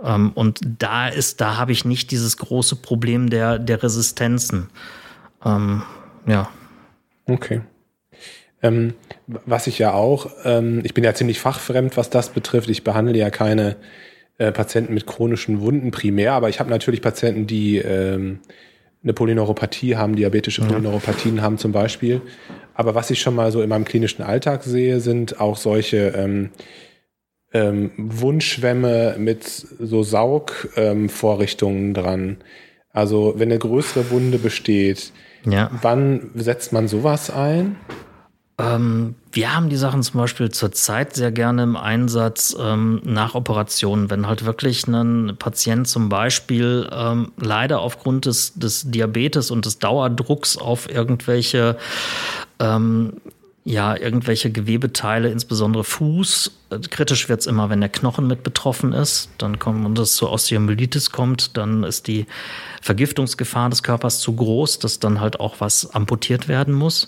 Ähm, 0.04 0.32
und 0.36 0.60
da 0.80 1.08
ist, 1.08 1.40
da 1.40 1.56
habe 1.58 1.72
ich 1.72 1.86
nicht 1.86 2.12
dieses 2.12 2.38
große 2.38 2.76
Problem 2.76 3.30
der, 3.30 3.58
der 3.58 3.82
Resistenzen. 3.82 4.70
Ähm, 5.46 5.84
ja. 6.26 6.50
Okay. 7.26 7.62
Ähm, 8.62 8.94
was 9.28 9.68
ich 9.68 9.78
ja 9.80 9.94
auch, 9.94 10.30
ähm, 10.46 10.82
ich 10.84 10.94
bin 10.94 11.04
ja 11.04 11.14
ziemlich 11.14 11.40
fachfremd, 11.40 11.98
was 11.98 12.10
das 12.10 12.30
betrifft. 12.30 12.70
Ich 12.70 12.84
behandle 12.84 13.18
ja 13.18 13.30
keine 13.30 13.76
äh, 14.38 14.52
Patienten 14.52 14.94
mit 14.94 15.06
chronischen 15.06 15.62
Wunden 15.62 15.92
primär, 15.92 16.34
aber 16.34 16.50
ich 16.50 16.60
habe 16.60 16.70
natürlich 16.70 17.02
Patienten, 17.02 17.46
die 17.46 17.78
ähm, 17.78 18.40
eine 19.04 19.14
Polyneuropathie 19.14 19.98
haben, 19.98 20.16
diabetische 20.16 20.62
Polyneuropathien 20.62 21.42
haben 21.42 21.58
zum 21.58 21.74
Beispiel. 21.74 22.22
Aber 22.74 22.96
was 22.96 23.12
ich 23.12 23.22
schon 23.22 23.36
mal 23.36 23.52
so 23.52 23.62
in 23.62 23.70
meinem 23.70 23.86
klinischen 23.86 24.24
Alltag 24.24 24.64
sehe, 24.64 25.02
sind 25.02 25.42
auch 25.42 25.58
solche 25.58 26.14
ähm, 26.16 26.52
ähm, 27.54 27.92
Wundschwämme 27.98 29.16
mit 29.20 29.44
so 29.44 30.04
Saugvorrichtungen 30.04 31.88
ähm, 31.88 31.94
dran. 31.94 32.38
Also 32.92 33.34
wenn 33.38 33.52
eine 33.52 33.60
größere 33.60 34.10
Wunde 34.10 34.38
besteht, 34.38 35.12
ja. 35.46 35.70
wann 35.82 36.32
setzt 36.36 36.74
man 36.74 36.88
sowas 36.88 37.30
ein? 37.30 37.76
Ähm, 38.60 39.16
wir 39.32 39.56
haben 39.56 39.70
die 39.70 39.78
Sachen 39.78 40.04
zum 40.04 40.20
Beispiel 40.20 40.52
zurzeit 40.52 41.16
sehr 41.16 41.32
gerne 41.32 41.64
im 41.64 41.76
Einsatz 41.76 42.56
ähm, 42.60 43.02
nach 43.04 43.34
Operationen, 43.34 44.12
wenn 44.12 44.28
halt 44.28 44.46
wirklich 44.46 44.86
ein 44.88 45.36
Patient 45.40 45.88
zum 45.88 46.10
Beispiel 46.10 46.88
ähm, 46.92 47.32
leider 47.40 47.80
aufgrund 47.80 48.28
des, 48.28 48.54
des 48.54 48.90
Diabetes 48.92 49.50
und 49.50 49.66
des 49.66 49.80
Dauerdrucks 49.80 50.58
auf 50.58 50.88
irgendwelche 50.88 51.78
ähm, 52.60 53.14
ja, 53.66 53.96
irgendwelche 53.96 54.52
Gewebeteile, 54.52 55.30
insbesondere 55.30 55.86
Fuß. 55.86 56.52
Kritisch 56.90 57.30
wird's 57.30 57.46
immer, 57.46 57.70
wenn 57.70 57.80
der 57.80 57.90
Knochen 57.90 58.28
mit 58.28 58.44
betroffen 58.44 58.92
ist. 58.92 59.30
Dann 59.38 59.58
kommt, 59.58 59.86
und 59.86 59.98
es 60.00 60.16
zur 60.16 60.34
Osteomyelitis 60.34 61.12
kommt, 61.12 61.56
dann 61.56 61.86
ist 61.86 62.08
die 62.08 62.26
Vergiftungsgefahr 62.82 63.70
des 63.70 63.82
Körpers 63.82 64.20
zu 64.20 64.36
groß, 64.36 64.80
dass 64.80 65.00
dann 65.00 65.22
halt 65.22 65.40
auch 65.40 65.62
was 65.62 65.96
amputiert 65.96 66.50
werden 66.50 66.74
muss. 66.74 67.08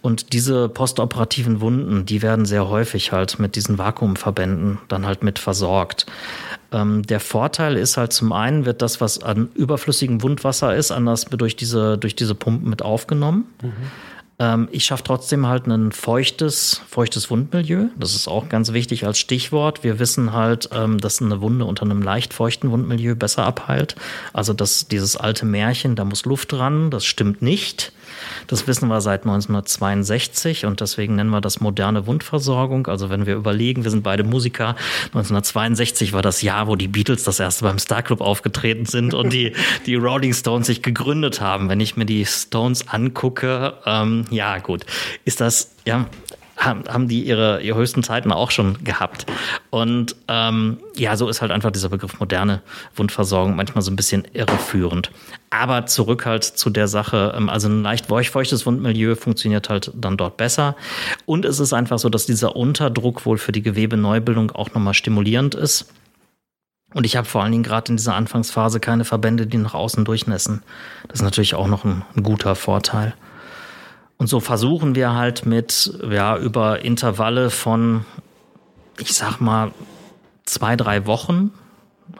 Und 0.00 0.32
diese 0.32 0.68
postoperativen 0.68 1.60
Wunden, 1.60 2.04
die 2.04 2.20
werden 2.20 2.46
sehr 2.46 2.68
häufig 2.68 3.12
halt 3.12 3.38
mit 3.38 3.54
diesen 3.54 3.78
Vakuumverbänden 3.78 4.78
dann 4.88 5.06
halt 5.06 5.22
mit 5.22 5.38
versorgt. 5.38 6.06
Ähm, 6.72 7.04
der 7.04 7.20
Vorteil 7.20 7.76
ist 7.76 7.96
halt 7.96 8.12
zum 8.12 8.32
einen 8.32 8.64
wird 8.64 8.82
das, 8.82 9.00
was 9.00 9.22
an 9.22 9.50
überflüssigem 9.54 10.22
Wundwasser 10.22 10.74
ist, 10.74 10.90
anders 10.90 11.26
durch 11.26 11.54
diese, 11.54 11.96
durch 11.96 12.16
diese 12.16 12.34
Pumpen 12.34 12.68
mit 12.68 12.82
aufgenommen. 12.82 13.46
Mhm. 13.62 13.72
Ähm, 14.42 14.68
ich 14.72 14.84
schaffe 14.84 15.04
trotzdem 15.04 15.46
halt 15.46 15.68
ein 15.68 15.92
feuchtes, 15.92 16.82
feuchtes 16.88 17.30
Wundmilieu. 17.30 17.86
Das 17.96 18.16
ist 18.16 18.26
auch 18.26 18.48
ganz 18.48 18.72
wichtig 18.72 19.06
als 19.06 19.20
Stichwort. 19.20 19.84
Wir 19.84 20.00
wissen 20.00 20.32
halt, 20.32 20.68
ähm, 20.72 20.98
dass 20.98 21.22
eine 21.22 21.40
Wunde 21.40 21.64
unter 21.64 21.84
einem 21.84 22.02
leicht 22.02 22.34
feuchten 22.34 22.72
Wundmilieu 22.72 23.14
besser 23.14 23.44
abheilt. 23.44 23.94
Also 24.32 24.52
dass 24.52 24.88
dieses 24.88 25.16
alte 25.16 25.46
Märchen, 25.46 25.94
da 25.94 26.04
muss 26.04 26.24
Luft 26.24 26.50
dran, 26.50 26.90
das 26.90 27.04
stimmt 27.04 27.40
nicht. 27.40 27.92
Das 28.46 28.66
wissen 28.66 28.88
wir 28.88 29.00
seit 29.00 29.22
1962 29.22 30.66
und 30.66 30.80
deswegen 30.80 31.16
nennen 31.16 31.30
wir 31.30 31.40
das 31.40 31.60
moderne 31.60 32.06
Wundversorgung. 32.06 32.86
Also 32.86 33.10
wenn 33.10 33.26
wir 33.26 33.34
überlegen, 33.34 33.84
wir 33.84 33.90
sind 33.90 34.02
beide 34.02 34.24
Musiker, 34.24 34.76
1962 35.06 36.12
war 36.12 36.22
das 36.22 36.42
Jahr, 36.42 36.66
wo 36.66 36.76
die 36.76 36.88
Beatles 36.88 37.24
das 37.24 37.40
erste 37.40 37.64
beim 37.64 37.78
Star 37.78 38.02
Club 38.02 38.20
aufgetreten 38.20 38.86
sind 38.86 39.14
und 39.14 39.32
die, 39.32 39.52
die 39.86 39.94
Rolling 39.94 40.34
Stones 40.34 40.66
sich 40.66 40.82
gegründet 40.82 41.40
haben. 41.40 41.68
Wenn 41.68 41.80
ich 41.80 41.96
mir 41.96 42.06
die 42.06 42.24
Stones 42.24 42.88
angucke, 42.88 43.74
ähm, 43.86 44.24
ja 44.30 44.58
gut, 44.58 44.84
ist 45.24 45.40
das, 45.40 45.72
ja, 45.84 46.06
haben, 46.56 46.84
haben 46.88 47.08
die 47.08 47.22
ihre, 47.22 47.60
ihre 47.62 47.78
höchsten 47.78 48.02
Zeiten 48.02 48.32
auch 48.32 48.50
schon 48.50 48.82
gehabt. 48.84 49.26
Und 49.70 50.16
ähm, 50.28 50.78
ja, 50.96 51.16
so 51.16 51.28
ist 51.28 51.40
halt 51.40 51.50
einfach 51.50 51.70
dieser 51.70 51.88
Begriff 51.88 52.20
moderne 52.20 52.62
Wundversorgung 52.94 53.56
manchmal 53.56 53.82
so 53.82 53.90
ein 53.90 53.96
bisschen 53.96 54.26
irreführend. 54.32 55.10
Aber 55.50 55.86
zurück 55.86 56.26
halt 56.26 56.44
zu 56.44 56.70
der 56.70 56.88
Sache, 56.88 57.34
ähm, 57.36 57.48
also 57.48 57.68
ein 57.68 57.82
leicht 57.82 58.06
feuchtes 58.06 58.66
Wundmilieu 58.66 59.14
funktioniert 59.14 59.68
halt 59.68 59.90
dann 59.94 60.16
dort 60.16 60.36
besser. 60.36 60.76
Und 61.26 61.44
es 61.44 61.60
ist 61.60 61.72
einfach 61.72 61.98
so, 61.98 62.08
dass 62.08 62.26
dieser 62.26 62.56
Unterdruck 62.56 63.26
wohl 63.26 63.38
für 63.38 63.52
die 63.52 63.62
Gewebeneubildung 63.62 64.50
auch 64.52 64.72
nochmal 64.74 64.94
stimulierend 64.94 65.54
ist. 65.54 65.88
Und 66.94 67.04
ich 67.06 67.16
habe 67.16 67.26
vor 67.26 67.42
allen 67.42 67.52
Dingen 67.52 67.64
gerade 67.64 67.90
in 67.90 67.96
dieser 67.96 68.14
Anfangsphase 68.14 68.78
keine 68.78 69.04
Verbände, 69.04 69.46
die 69.46 69.56
nach 69.56 69.74
außen 69.74 70.04
durchnässen. 70.04 70.62
Das 71.08 71.20
ist 71.20 71.22
natürlich 71.22 71.54
auch 71.54 71.66
noch 71.66 71.84
ein, 71.84 72.02
ein 72.14 72.22
guter 72.22 72.54
Vorteil. 72.54 73.14
Und 74.22 74.28
so 74.28 74.38
versuchen 74.38 74.94
wir 74.94 75.14
halt 75.14 75.46
mit, 75.46 75.98
ja, 76.08 76.36
über 76.36 76.84
Intervalle 76.84 77.50
von, 77.50 78.04
ich 79.00 79.14
sag 79.14 79.40
mal, 79.40 79.72
zwei, 80.44 80.76
drei 80.76 81.06
Wochen, 81.06 81.50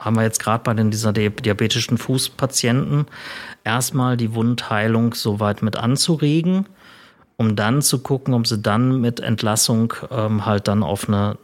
haben 0.00 0.16
wir 0.16 0.24
jetzt 0.24 0.40
gerade 0.40 0.64
bei 0.64 0.74
den 0.74 0.90
dieser 0.90 1.12
diabetischen 1.12 1.98
Fußpatienten, 1.98 3.06
erstmal 3.62 4.16
die 4.16 4.34
Wundheilung 4.34 5.14
soweit 5.14 5.62
mit 5.62 5.76
anzuregen, 5.76 6.66
um 7.36 7.54
dann 7.54 7.82
zu 7.82 8.00
gucken, 8.00 8.34
ob 8.34 8.48
sie 8.48 8.58
dann 8.58 9.00
mit 9.00 9.20
Entlassung 9.20 9.94
ähm, 10.10 10.44
halt 10.44 10.66
dann 10.66 10.82
auf 10.82 11.06
eine 11.06 11.38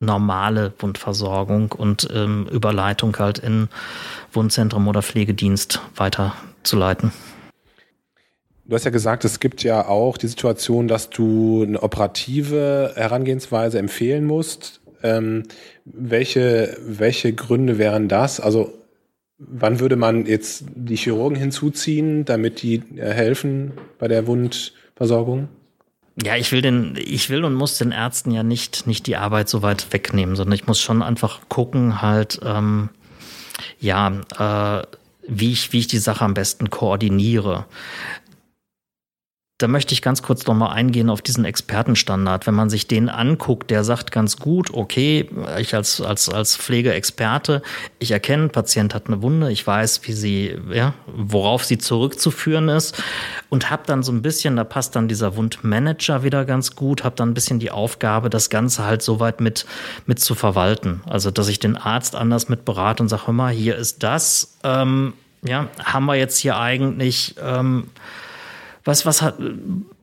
normale 0.00 0.72
Wundversorgung 0.80 1.70
und 1.70 2.08
ähm, 2.12 2.48
Überleitung 2.50 3.16
halt 3.16 3.38
in 3.38 3.68
Wundzentrum 4.32 4.88
oder 4.88 5.02
Pflegedienst 5.02 5.80
weiterzuleiten. 5.94 7.12
Du 8.68 8.74
hast 8.74 8.84
ja 8.84 8.90
gesagt, 8.90 9.24
es 9.24 9.40
gibt 9.40 9.62
ja 9.62 9.88
auch 9.88 10.18
die 10.18 10.28
Situation, 10.28 10.88
dass 10.88 11.08
du 11.08 11.64
eine 11.66 11.82
operative 11.82 12.92
Herangehensweise 12.96 13.78
empfehlen 13.78 14.26
musst. 14.26 14.82
Ähm, 15.02 15.44
welche, 15.86 16.76
welche 16.82 17.32
Gründe 17.32 17.78
wären 17.78 18.08
das? 18.08 18.40
Also 18.40 18.74
wann 19.38 19.80
würde 19.80 19.96
man 19.96 20.26
jetzt 20.26 20.64
die 20.74 20.96
Chirurgen 20.96 21.38
hinzuziehen, 21.38 22.26
damit 22.26 22.60
die 22.60 22.82
äh, 22.96 23.10
helfen 23.10 23.72
bei 23.98 24.06
der 24.06 24.26
Wundversorgung? 24.26 25.48
Ja, 26.22 26.36
ich 26.36 26.52
will 26.52 26.60
den, 26.60 26.98
ich 27.02 27.30
will 27.30 27.44
und 27.44 27.54
muss 27.54 27.78
den 27.78 27.92
Ärzten 27.92 28.32
ja 28.32 28.42
nicht, 28.42 28.86
nicht 28.86 29.06
die 29.06 29.16
Arbeit 29.16 29.48
so 29.48 29.62
weit 29.62 29.94
wegnehmen, 29.94 30.36
sondern 30.36 30.54
ich 30.54 30.66
muss 30.66 30.78
schon 30.78 31.00
einfach 31.00 31.40
gucken, 31.48 32.02
halt, 32.02 32.40
ähm, 32.44 32.90
ja, 33.80 34.20
äh, 34.38 34.86
wie 35.26 35.52
ich, 35.52 35.72
wie 35.72 35.78
ich 35.78 35.86
die 35.86 35.98
Sache 35.98 36.24
am 36.24 36.34
besten 36.34 36.68
koordiniere 36.68 37.64
da 39.58 39.66
möchte 39.66 39.92
ich 39.92 40.02
ganz 40.02 40.22
kurz 40.22 40.46
noch 40.46 40.54
mal 40.54 40.68
eingehen 40.68 41.10
auf 41.10 41.20
diesen 41.20 41.44
Expertenstandard. 41.44 42.46
Wenn 42.46 42.54
man 42.54 42.70
sich 42.70 42.86
den 42.86 43.08
anguckt, 43.08 43.72
der 43.72 43.82
sagt 43.82 44.12
ganz 44.12 44.36
gut, 44.36 44.72
okay, 44.72 45.28
ich 45.58 45.74
als, 45.74 46.00
als, 46.00 46.28
als 46.28 46.56
Pflegeexperte, 46.56 47.62
ich 47.98 48.12
erkenne, 48.12 48.50
Patient 48.50 48.94
hat 48.94 49.08
eine 49.08 49.20
Wunde, 49.20 49.50
ich 49.50 49.66
weiß, 49.66 50.02
wie 50.04 50.12
sie, 50.12 50.56
ja, 50.72 50.94
worauf 51.08 51.64
sie 51.64 51.76
zurückzuführen 51.76 52.68
ist 52.68 53.02
und 53.48 53.68
habe 53.68 53.82
dann 53.84 54.04
so 54.04 54.12
ein 54.12 54.22
bisschen, 54.22 54.54
da 54.54 54.62
passt 54.62 54.94
dann 54.94 55.08
dieser 55.08 55.34
Wundmanager 55.34 56.22
wieder 56.22 56.44
ganz 56.44 56.76
gut, 56.76 57.02
habe 57.02 57.16
dann 57.16 57.30
ein 57.30 57.34
bisschen 57.34 57.58
die 57.58 57.72
Aufgabe, 57.72 58.30
das 58.30 58.50
Ganze 58.50 58.84
halt 58.84 59.02
soweit 59.02 59.40
mit, 59.40 59.66
mit 60.06 60.20
zu 60.20 60.36
verwalten. 60.36 61.00
Also, 61.04 61.32
dass 61.32 61.48
ich 61.48 61.58
den 61.58 61.76
Arzt 61.76 62.14
anders 62.14 62.48
mit 62.48 62.64
berate 62.64 63.02
und 63.02 63.08
sage, 63.08 63.26
hör 63.26 63.34
mal, 63.34 63.52
hier 63.52 63.74
ist 63.74 64.04
das, 64.04 64.56
ähm, 64.62 65.14
ja, 65.42 65.66
haben 65.82 66.06
wir 66.06 66.14
jetzt 66.14 66.38
hier 66.38 66.58
eigentlich, 66.58 67.34
ähm, 67.42 67.88
was, 68.84 69.04
was, 69.06 69.22
hat, 69.22 69.36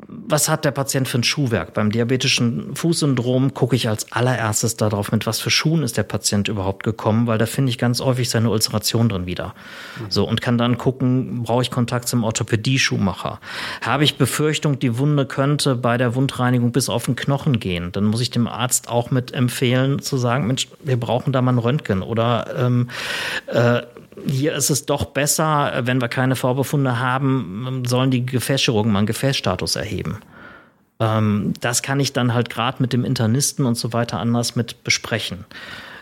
was 0.07 0.49
hat 0.49 0.65
der 0.65 0.71
Patient 0.71 1.07
für 1.07 1.19
ein 1.19 1.23
Schuhwerk? 1.23 1.73
Beim 1.73 1.91
diabetischen 1.91 2.75
Fußsyndrom 2.75 3.53
gucke 3.53 3.75
ich 3.75 3.89
als 3.89 4.11
allererstes 4.11 4.77
darauf, 4.77 5.11
mit 5.11 5.25
was 5.25 5.39
für 5.39 5.49
Schuhen 5.49 5.83
ist 5.83 5.97
der 5.97 6.03
Patient 6.03 6.47
überhaupt 6.47 6.83
gekommen, 6.83 7.27
weil 7.27 7.37
da 7.37 7.45
finde 7.45 7.69
ich 7.69 7.77
ganz 7.77 7.99
häufig 7.99 8.29
seine 8.29 8.49
Ulceration 8.49 9.09
drin 9.09 9.25
wieder. 9.25 9.55
Mhm. 9.99 10.05
So, 10.09 10.27
und 10.27 10.41
kann 10.41 10.57
dann 10.57 10.77
gucken, 10.77 11.43
brauche 11.43 11.61
ich 11.61 11.71
Kontakt 11.71 12.07
zum 12.07 12.23
Orthopädie-Schuhmacher? 12.23 13.39
Habe 13.81 14.03
ich 14.03 14.17
Befürchtung, 14.17 14.79
die 14.79 14.97
Wunde 14.97 15.25
könnte 15.25 15.75
bei 15.75 15.97
der 15.97 16.15
Wundreinigung 16.15 16.71
bis 16.71 16.89
auf 16.89 17.05
den 17.05 17.15
Knochen 17.15 17.59
gehen? 17.59 17.91
Dann 17.91 18.05
muss 18.05 18.21
ich 18.21 18.29
dem 18.29 18.47
Arzt 18.47 18.89
auch 18.89 19.11
mit 19.11 19.33
empfehlen, 19.33 20.01
zu 20.01 20.17
sagen, 20.17 20.47
Mensch, 20.47 20.67
wir 20.83 20.99
brauchen 20.99 21.33
da 21.33 21.41
mal 21.41 21.53
ein 21.53 21.57
Röntgen 21.57 22.01
oder 22.01 22.47
ähm, 22.57 22.89
äh, 23.47 23.81
hier 24.27 24.53
ist 24.53 24.69
es 24.69 24.85
doch 24.85 25.05
besser, 25.05 25.81
wenn 25.83 26.01
wir 26.01 26.07
keine 26.07 26.35
Vorbefunde 26.35 26.99
haben, 26.99 27.83
sollen 27.85 28.11
die 28.11 28.25
Gefäßchirurgen 28.25 28.91
mal 28.91 28.99
einen 28.99 29.07
Gefäßstatus 29.07 29.75
erheben. 29.75 30.19
Ähm, 30.99 31.53
das 31.61 31.81
kann 31.81 31.99
ich 31.99 32.13
dann 32.13 32.33
halt 32.33 32.49
gerade 32.49 32.81
mit 32.81 32.93
dem 32.93 33.03
Internisten 33.05 33.65
und 33.65 33.75
so 33.75 33.93
weiter 33.93 34.19
anders 34.19 34.55
mit 34.55 34.83
besprechen. 34.83 35.45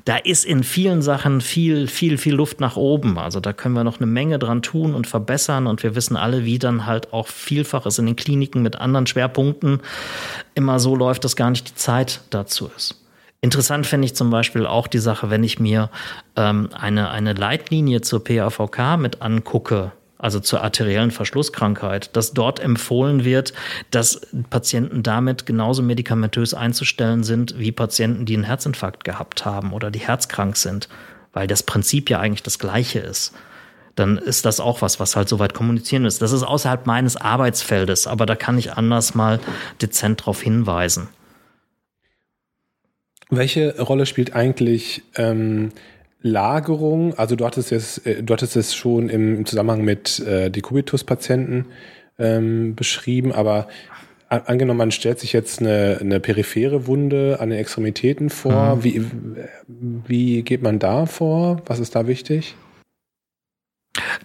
Da 0.06 0.18
ist 0.18 0.44
in 0.44 0.64
vielen 0.64 1.02
Sachen 1.02 1.40
viel, 1.40 1.88
viel, 1.88 2.18
viel 2.18 2.36
Luft 2.36 2.60
nach 2.60 2.76
oben. 2.76 3.18
Also 3.18 3.40
da 3.40 3.54
können 3.54 3.74
wir 3.74 3.86
noch 3.86 4.00
eine 4.00 4.06
Menge 4.06 4.38
dran 4.38 4.62
tun 4.62 4.96
und 4.96 5.08
verbessern. 5.08 5.66
Und 5.66 5.82
wir 5.82 5.96
wissen 5.96 6.18
alle, 6.18 6.44
wie 6.44 6.60
dann 6.60 6.86
halt 6.86 7.14
auch 7.14 7.28
vielfach 7.28 7.86
es 7.86 8.00
in 8.00 8.06
den 8.06 8.18
Kliniken 8.18 8.62
mit 8.62 8.76
anderen 8.76 9.08
Schwerpunkten 9.08 9.80
immer 10.56 10.80
so 10.82 10.96
läuft, 10.96 11.24
dass 11.24 11.38
gar 11.38 11.50
nicht 11.50 11.70
die 11.70 11.76
Zeit 11.76 12.20
dazu 12.32 12.70
ist. 12.76 13.03
Interessant 13.44 13.86
finde 13.86 14.06
ich 14.06 14.16
zum 14.16 14.30
Beispiel 14.30 14.66
auch 14.66 14.88
die 14.88 15.00
Sache, 15.00 15.30
wenn 15.30 15.44
ich 15.44 15.60
mir 15.60 15.90
ähm, 16.38 16.70
eine, 16.72 17.10
eine 17.10 17.34
Leitlinie 17.34 18.00
zur 18.00 18.24
PAVK 18.24 18.98
mit 18.98 19.22
angucke, 19.22 19.92
also 20.18 20.40
zur 20.40 20.62
arteriellen 20.62 21.12
Verschlusskrankheit, 21.12 22.16
dass 22.16 22.32
dort 22.32 22.62
empfohlen 22.62 23.26
wird, 23.26 23.52
dass 23.92 24.22
Patienten 24.50 25.04
damit 25.04 25.46
genauso 25.46 25.84
medikamentös 25.84 26.54
einzustellen 26.54 27.26
sind 27.26 27.60
wie 27.60 27.74
Patienten, 27.74 28.26
die 28.26 28.36
einen 28.36 28.46
Herzinfarkt 28.46 29.04
gehabt 29.04 29.44
haben 29.44 29.74
oder 29.74 29.92
die 29.92 30.00
herzkrank 30.00 30.56
sind, 30.56 30.88
weil 31.34 31.46
das 31.46 31.64
Prinzip 31.64 32.10
ja 32.10 32.22
eigentlich 32.22 32.44
das 32.44 32.60
gleiche 32.60 33.00
ist 33.00 33.34
dann 33.96 34.18
ist 34.18 34.46
das 34.46 34.60
auch 34.60 34.82
was, 34.82 35.00
was 35.00 35.16
halt 35.16 35.30
soweit 35.30 35.54
kommunizieren 35.54 36.06
ist. 36.06 36.20
Das 36.24 36.32
ist 36.32 36.42
außerhalb 36.42 36.88
meines 36.88 37.16
Arbeitsfeldes, 37.16 38.08
aber 38.08 38.26
da 38.26 38.36
kann 38.36 38.58
ich 38.58 38.74
anders 38.74 39.14
mal 39.14 39.40
dezent 39.84 40.22
darauf 40.22 40.42
hinweisen. 40.42 41.10
Welche 43.36 43.82
Rolle 43.82 44.06
spielt 44.06 44.36
eigentlich 44.36 45.04
ähm, 45.16 45.72
Lagerung? 46.22 47.14
Also 47.16 47.36
du 47.36 47.46
hattest 47.46 47.72
es, 47.72 47.98
äh, 48.00 48.24
du 48.24 48.34
hattest 48.34 48.56
es 48.56 48.76
schon 48.76 49.10
im 49.10 49.46
Zusammenhang 49.46 49.84
mit 49.84 50.20
äh, 50.20 50.50
Dekubitus-Patienten 50.50 51.66
ähm, 52.20 52.76
beschrieben, 52.76 53.32
aber 53.32 53.68
angenommen, 54.30 54.80
man 54.80 54.92
stellt 54.92 55.20
sich 55.20 55.32
jetzt 55.34 55.60
eine, 55.60 56.00
eine 56.02 56.20
periphere 56.20 56.88
Wunde 56.88 57.38
an 57.40 57.50
den 57.50 57.60
Extremitäten 57.60 58.30
vor. 58.30 58.78
Mhm. 58.78 58.84
Wie, 58.84 59.06
wie 60.08 60.42
geht 60.42 60.64
man 60.64 60.80
da 60.80 61.06
vor? 61.06 61.62
Was 61.68 61.80
ist 61.80 61.96
da 61.96 62.08
wichtig? 62.08 62.56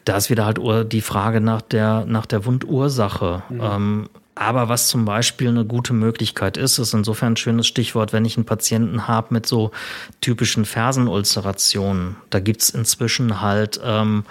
Da 0.05 0.17
ist 0.17 0.31
wieder 0.31 0.47
halt 0.47 0.59
die 0.93 1.01
Frage 1.03 1.41
nach 1.43 1.61
der, 1.61 2.07
nach 2.07 2.25
der 2.25 2.47
Wundursache. 2.47 3.43
Mhm. 3.51 3.61
Ähm, 3.63 4.09
aber 4.39 4.69
was 4.69 4.89
zum 4.89 5.05
Beispiel 5.05 5.49
eine 5.49 5.65
gute 5.65 5.93
Möglichkeit 5.93 6.57
ist, 6.57 6.79
ist 6.79 6.95
insofern 6.95 7.33
ein 7.33 7.37
schönes 7.37 7.67
Stichwort, 7.67 8.13
wenn 8.13 8.25
ich 8.25 8.37
einen 8.37 8.47
Patienten 8.47 9.09
habe 9.09 9.35
mit 9.35 9.47
so 9.47 9.73
typischen 10.21 10.65
Fersenulcerationen. 10.65 12.17
Da 12.31 12.41
gibt's 12.41 12.71
inzwischen 12.71 13.41
halt 13.41 13.81
ähm, 13.83 14.25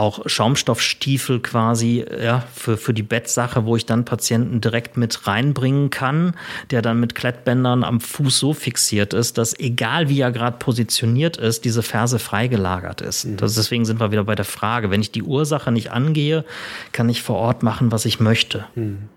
auch 0.00 0.22
Schaumstoffstiefel 0.24 1.40
quasi 1.40 2.04
ja, 2.22 2.42
für, 2.54 2.78
für 2.78 2.94
die 2.94 3.02
Bettsache, 3.02 3.66
wo 3.66 3.76
ich 3.76 3.84
dann 3.84 4.06
Patienten 4.06 4.62
direkt 4.62 4.96
mit 4.96 5.26
reinbringen 5.26 5.90
kann, 5.90 6.34
der 6.70 6.80
dann 6.80 6.98
mit 7.00 7.14
Klettbändern 7.14 7.84
am 7.84 8.00
Fuß 8.00 8.38
so 8.38 8.54
fixiert 8.54 9.12
ist, 9.12 9.36
dass 9.36 9.58
egal 9.58 10.08
wie 10.08 10.20
er 10.20 10.32
gerade 10.32 10.56
positioniert 10.56 11.36
ist, 11.36 11.66
diese 11.66 11.82
Ferse 11.82 12.18
freigelagert 12.18 13.02
ist. 13.02 13.26
Mhm. 13.26 13.36
Das, 13.36 13.54
deswegen 13.54 13.84
sind 13.84 14.00
wir 14.00 14.10
wieder 14.10 14.24
bei 14.24 14.34
der 14.34 14.46
Frage, 14.46 14.90
wenn 14.90 15.02
ich 15.02 15.12
die 15.12 15.22
Ursache 15.22 15.70
nicht 15.70 15.92
angehe, 15.92 16.46
kann 16.92 17.10
ich 17.10 17.20
vor 17.20 17.36
Ort 17.36 17.62
machen, 17.62 17.92
was 17.92 18.06
ich 18.06 18.20
möchte. 18.20 18.64
Mhm. 18.74 19.10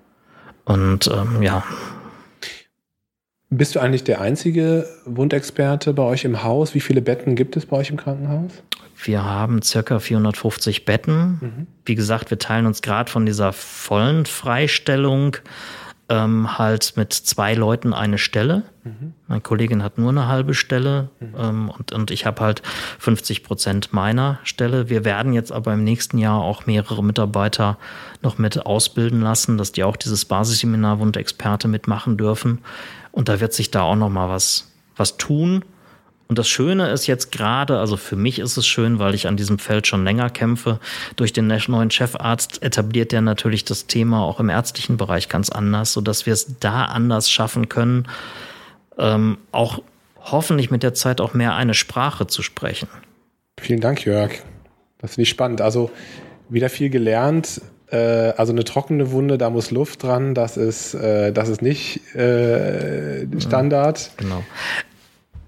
Und 0.66 1.08
ähm, 1.08 1.42
ja. 1.42 1.64
Bist 3.50 3.76
du 3.76 3.80
eigentlich 3.80 4.04
der 4.04 4.22
einzige 4.22 4.88
Wundexperte 5.06 5.94
bei 5.94 6.04
euch 6.04 6.26
im 6.26 6.44
Haus? 6.44 6.74
Wie 6.74 6.80
viele 6.80 7.02
Betten 7.02 7.36
gibt 7.36 7.56
es 7.56 7.68
bei 7.68 7.78
euch 7.78 7.90
im 7.90 7.98
Krankenhaus? 7.98 8.52
Wir 9.04 9.24
haben 9.24 9.62
circa 9.62 10.00
450 10.00 10.86
Betten. 10.86 11.40
Mhm. 11.42 11.68
Wie 11.86 11.96
gesagt, 11.96 12.32
wir 12.32 12.40
teilen 12.40 12.66
uns 12.66 12.82
gerade 12.82 13.12
von 13.12 13.26
dieser 13.26 13.54
vollen 13.54 14.26
Freistellung 14.26 15.38
ähm, 16.10 16.58
halt 16.58 16.94
mit 16.96 17.14
zwei 17.14 17.54
Leuten 17.54 17.94
eine 17.94 18.18
Stelle. 18.18 18.64
Mhm. 18.84 19.14
Meine 19.28 19.42
Kollegin 19.42 19.84
hat 19.84 19.98
nur 19.98 20.10
eine 20.10 20.28
halbe 20.28 20.54
Stelle 20.54 21.10
mhm. 21.20 21.36
ähm, 21.38 21.70
und, 21.70 21.92
und 21.94 22.12
ich 22.12 22.26
habe 22.26 22.42
halt 22.42 22.62
50 23.00 23.44
Prozent 23.44 23.94
meiner 23.94 24.40
Stelle. 24.44 24.90
Wir 24.90 25.06
werden 25.06 25.34
jetzt 25.34 25.52
aber 25.52 25.74
im 25.74 25.84
nächsten 25.84 26.18
Jahr 26.18 26.42
auch 26.42 26.66
mehrere 26.66 27.04
Mitarbeiter 27.04 27.78
noch 28.22 28.38
mit 28.38 28.66
ausbilden 28.66 29.22
lassen, 29.22 29.58
dass 29.58 29.72
die 29.72 29.84
auch 29.84 29.96
dieses 29.96 30.26
Basisseminar 30.26 31.00
Wundexperte 31.00 31.68
mitmachen 31.68 32.18
dürfen. 32.18 32.60
Und 33.12 33.30
da 33.30 33.40
wird 33.40 33.54
sich 33.54 33.72
da 33.72 33.82
auch 33.82 33.96
noch 33.96 34.10
mal 34.10 34.30
was, 34.30 34.72
was 34.96 35.18
tun. 35.18 35.64
Und 36.34 36.40
das 36.40 36.50
Schöne 36.50 36.90
ist 36.90 37.06
jetzt 37.06 37.32
gerade, 37.32 37.78
also 37.78 37.96
für 37.96 38.16
mich 38.16 38.40
ist 38.40 38.58
es 38.58 38.66
schön, 38.66 38.98
weil 38.98 39.14
ich 39.14 39.28
an 39.28 39.38
diesem 39.38 39.60
Feld 39.60 39.86
schon 39.86 40.04
länger 40.04 40.32
kämpfe. 40.32 40.80
Durch 41.16 41.32
den 41.32 41.46
neuen 41.46 41.92
Chefarzt 41.92 42.64
etabliert 42.64 43.12
der 43.12 43.22
natürlich 43.22 43.66
das 43.66 43.86
Thema 43.86 44.24
auch 44.24 44.40
im 44.40 44.50
ärztlichen 44.50 44.98
Bereich 44.98 45.30
ganz 45.30 45.52
anders, 45.52 45.94
sodass 45.94 46.26
wir 46.26 46.34
es 46.34 46.58
da 46.60 46.86
anders 46.86 47.30
schaffen 47.30 47.70
können, 47.70 48.08
ähm, 48.98 49.38
auch 49.52 49.84
hoffentlich 50.22 50.72
mit 50.72 50.82
der 50.82 50.96
Zeit 50.96 51.22
auch 51.22 51.36
mehr 51.36 51.54
eine 51.54 51.76
Sprache 51.76 52.26
zu 52.26 52.42
sprechen. 52.42 52.88
Vielen 53.60 53.80
Dank, 53.80 54.04
Jörg. 54.04 54.32
Das 54.98 55.12
finde 55.12 55.22
ich 55.22 55.30
spannend. 55.30 55.62
Also 55.62 55.92
wieder 56.50 56.70
viel 56.70 56.90
gelernt. 56.90 57.62
Äh, 57.92 57.98
also 57.98 58.54
eine 58.54 58.64
trockene 58.64 59.12
Wunde, 59.12 59.38
da 59.38 59.52
muss 59.52 59.70
Luft 59.70 60.02
dran. 60.02 60.34
Das 60.34 60.58
ist, 60.58 60.96
äh, 60.96 61.32
das 61.32 61.50
ist 61.50 61.62
nicht 61.62 62.16
äh, 62.16 63.28
Standard. 63.40 64.10
Genau. 64.18 64.44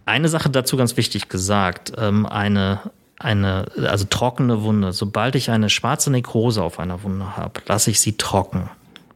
Eine 0.05 0.29
Sache 0.29 0.49
dazu 0.49 0.77
ganz 0.77 0.97
wichtig 0.97 1.29
gesagt. 1.29 1.93
Ähm, 1.97 2.25
eine, 2.25 2.79
eine, 3.17 3.65
also 3.87 4.05
trockene 4.09 4.61
Wunde. 4.61 4.93
Sobald 4.93 5.35
ich 5.35 5.49
eine 5.49 5.69
schwarze 5.69 6.11
Nekrose 6.11 6.63
auf 6.63 6.79
einer 6.79 7.03
Wunde 7.03 7.35
habe, 7.35 7.61
lasse 7.65 7.89
ich 7.91 7.99
sie 7.99 8.17
trocken. 8.17 8.69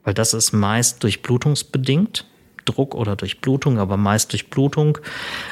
Weil 0.03 0.13
das 0.13 0.33
ist 0.33 0.51
meist 0.51 1.03
durchblutungsbedingt. 1.03 2.25
Druck 2.65 2.93
oder 2.93 3.15
Durchblutung, 3.15 3.79
aber 3.79 3.97
meist 3.97 4.31
Durchblutung. 4.31 4.99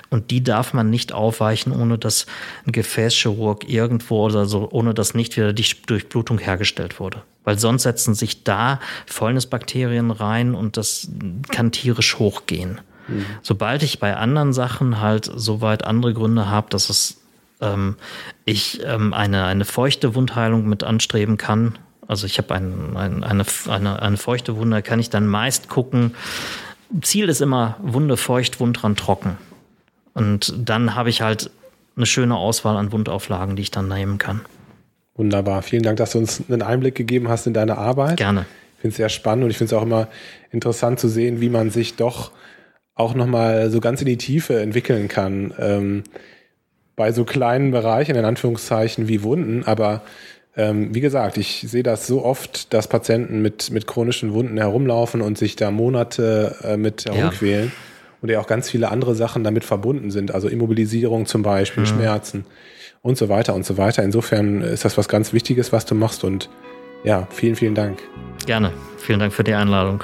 Und 0.09 0.29
die 0.29 0.43
darf 0.43 0.73
man 0.73 0.89
nicht 0.89 1.13
aufweichen, 1.13 1.71
ohne 1.71 1.97
dass 1.97 2.27
ein 2.65 2.71
Gefäßchirurg 2.71 3.67
irgendwo 3.67 4.25
oder 4.25 4.45
so, 4.45 4.67
ohne 4.71 4.93
dass 4.93 5.13
nicht 5.13 5.35
wieder 5.35 5.53
die 5.53 5.65
Durchblutung 5.85 6.37
hergestellt 6.37 6.99
wurde. 6.99 7.23
Weil 7.43 7.57
sonst 7.57 7.83
setzen 7.83 8.13
sich 8.13 8.43
da 8.43 8.79
Fäulnisbakterien 9.05 10.11
rein 10.11 10.53
und 10.53 10.77
das 10.77 11.09
kann 11.49 11.71
tierisch 11.71 12.19
hochgehen. 12.19 12.81
Mhm. 13.07 13.25
Sobald 13.41 13.83
ich 13.83 13.99
bei 13.99 14.15
anderen 14.15 14.53
Sachen 14.53 15.01
halt 15.01 15.31
soweit 15.35 15.83
andere 15.85 16.13
Gründe 16.13 16.49
habe, 16.49 16.67
dass 16.69 16.89
es 16.89 17.17
ähm, 17.61 17.95
ich 18.45 18.81
ähm, 18.85 19.13
eine, 19.13 19.45
eine 19.45 19.65
feuchte 19.65 20.15
Wundheilung 20.15 20.67
mit 20.67 20.83
anstreben 20.83 21.37
kann, 21.37 21.77
also 22.07 22.25
ich 22.25 22.37
habe 22.37 22.55
ein, 22.55 22.95
ein, 22.95 23.23
eine, 23.23 23.43
eine, 23.67 24.01
eine 24.01 24.17
feuchte 24.17 24.55
Wunde, 24.57 24.81
kann 24.81 24.99
ich 24.99 25.09
dann 25.09 25.27
meist 25.27 25.67
gucken. 25.67 26.15
Ziel 27.01 27.27
ist 27.27 27.41
immer 27.41 27.75
Wunde 27.81 28.15
feucht, 28.15 28.59
Wundrand 28.59 28.97
trocken. 28.97 29.37
Und 30.13 30.53
dann 30.57 30.95
habe 30.95 31.09
ich 31.09 31.21
halt 31.21 31.51
eine 31.97 32.05
schöne 32.05 32.35
Auswahl 32.35 32.77
an 32.77 32.91
Wundauflagen, 32.91 33.55
die 33.55 33.63
ich 33.63 33.71
dann 33.71 33.89
nehmen 33.89 34.17
kann. 34.17 34.41
Wunderbar. 35.15 35.63
Vielen 35.63 35.83
Dank, 35.83 35.97
dass 35.97 36.11
du 36.11 36.19
uns 36.19 36.41
einen 36.47 36.61
Einblick 36.61 36.95
gegeben 36.95 37.27
hast 37.27 37.45
in 37.45 37.53
deine 37.53 37.77
Arbeit. 37.77 38.17
Gerne. 38.17 38.45
Ich 38.75 38.81
finde 38.81 38.91
es 38.91 38.97
sehr 38.97 39.09
spannend 39.09 39.45
und 39.45 39.49
ich 39.49 39.57
finde 39.57 39.75
es 39.75 39.79
auch 39.79 39.83
immer 39.83 40.07
interessant 40.51 40.99
zu 40.99 41.09
sehen, 41.09 41.41
wie 41.41 41.49
man 41.49 41.71
sich 41.71 41.95
doch 41.95 42.31
auch 42.97 43.13
nochmal 43.13 43.69
so 43.69 43.79
ganz 43.79 44.01
in 44.01 44.07
die 44.07 44.17
Tiefe 44.17 44.59
entwickeln 44.59 45.07
kann. 45.07 45.53
Ähm, 45.59 46.03
bei 46.95 47.11
so 47.11 47.23
kleinen 47.23 47.71
Bereichen, 47.71 48.15
in 48.15 48.25
Anführungszeichen, 48.25 49.07
wie 49.07 49.21
Wunden. 49.23 49.63
Aber 49.63 50.01
ähm, 50.57 50.93
wie 50.93 51.01
gesagt, 51.01 51.37
ich 51.37 51.63
sehe 51.67 51.83
das 51.83 52.07
so 52.07 52.25
oft, 52.25 52.73
dass 52.73 52.87
Patienten 52.87 53.41
mit, 53.41 53.69
mit 53.69 53.85
chronischen 53.85 54.33
Wunden 54.33 54.57
herumlaufen 54.57 55.21
und 55.21 55.37
sich 55.37 55.55
da 55.55 55.69
Monate 55.69 56.55
äh, 56.63 56.75
mit 56.75 57.05
herumquälen. 57.05 57.67
Ja. 57.67 57.71
Und 58.19 58.29
ja 58.29 58.39
auch 58.39 58.47
ganz 58.47 58.67
viele 58.67 58.89
andere 58.89 59.13
Sachen 59.13 59.43
damit 59.43 59.63
verbunden 59.63 60.09
sind. 60.09 60.33
Also 60.33 60.47
Immobilisierung 60.47 61.27
zum 61.27 61.43
Beispiel, 61.43 61.83
mhm. 61.83 61.87
Schmerzen 61.87 62.45
und 63.03 63.15
so 63.15 63.29
weiter 63.29 63.53
und 63.53 63.63
so 63.63 63.77
weiter. 63.77 64.03
Insofern 64.03 64.61
ist 64.61 64.85
das 64.85 64.97
was 64.97 65.07
ganz 65.07 65.33
Wichtiges, 65.33 65.71
was 65.71 65.85
du 65.85 65.93
machst. 65.93 66.23
Und 66.23 66.49
ja, 67.03 67.27
vielen, 67.29 67.55
vielen 67.55 67.75
Dank. 67.75 67.99
Gerne. 68.47 68.73
Vielen 68.97 69.19
Dank 69.19 69.33
für 69.33 69.43
die 69.43 69.53
Einladung. 69.53 70.03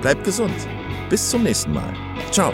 bleib 0.00 0.24
gesund. 0.24 0.54
Bis 1.10 1.30
zum 1.30 1.42
nächsten 1.42 1.72
Mal. 1.72 1.92
Ciao. 2.30 2.52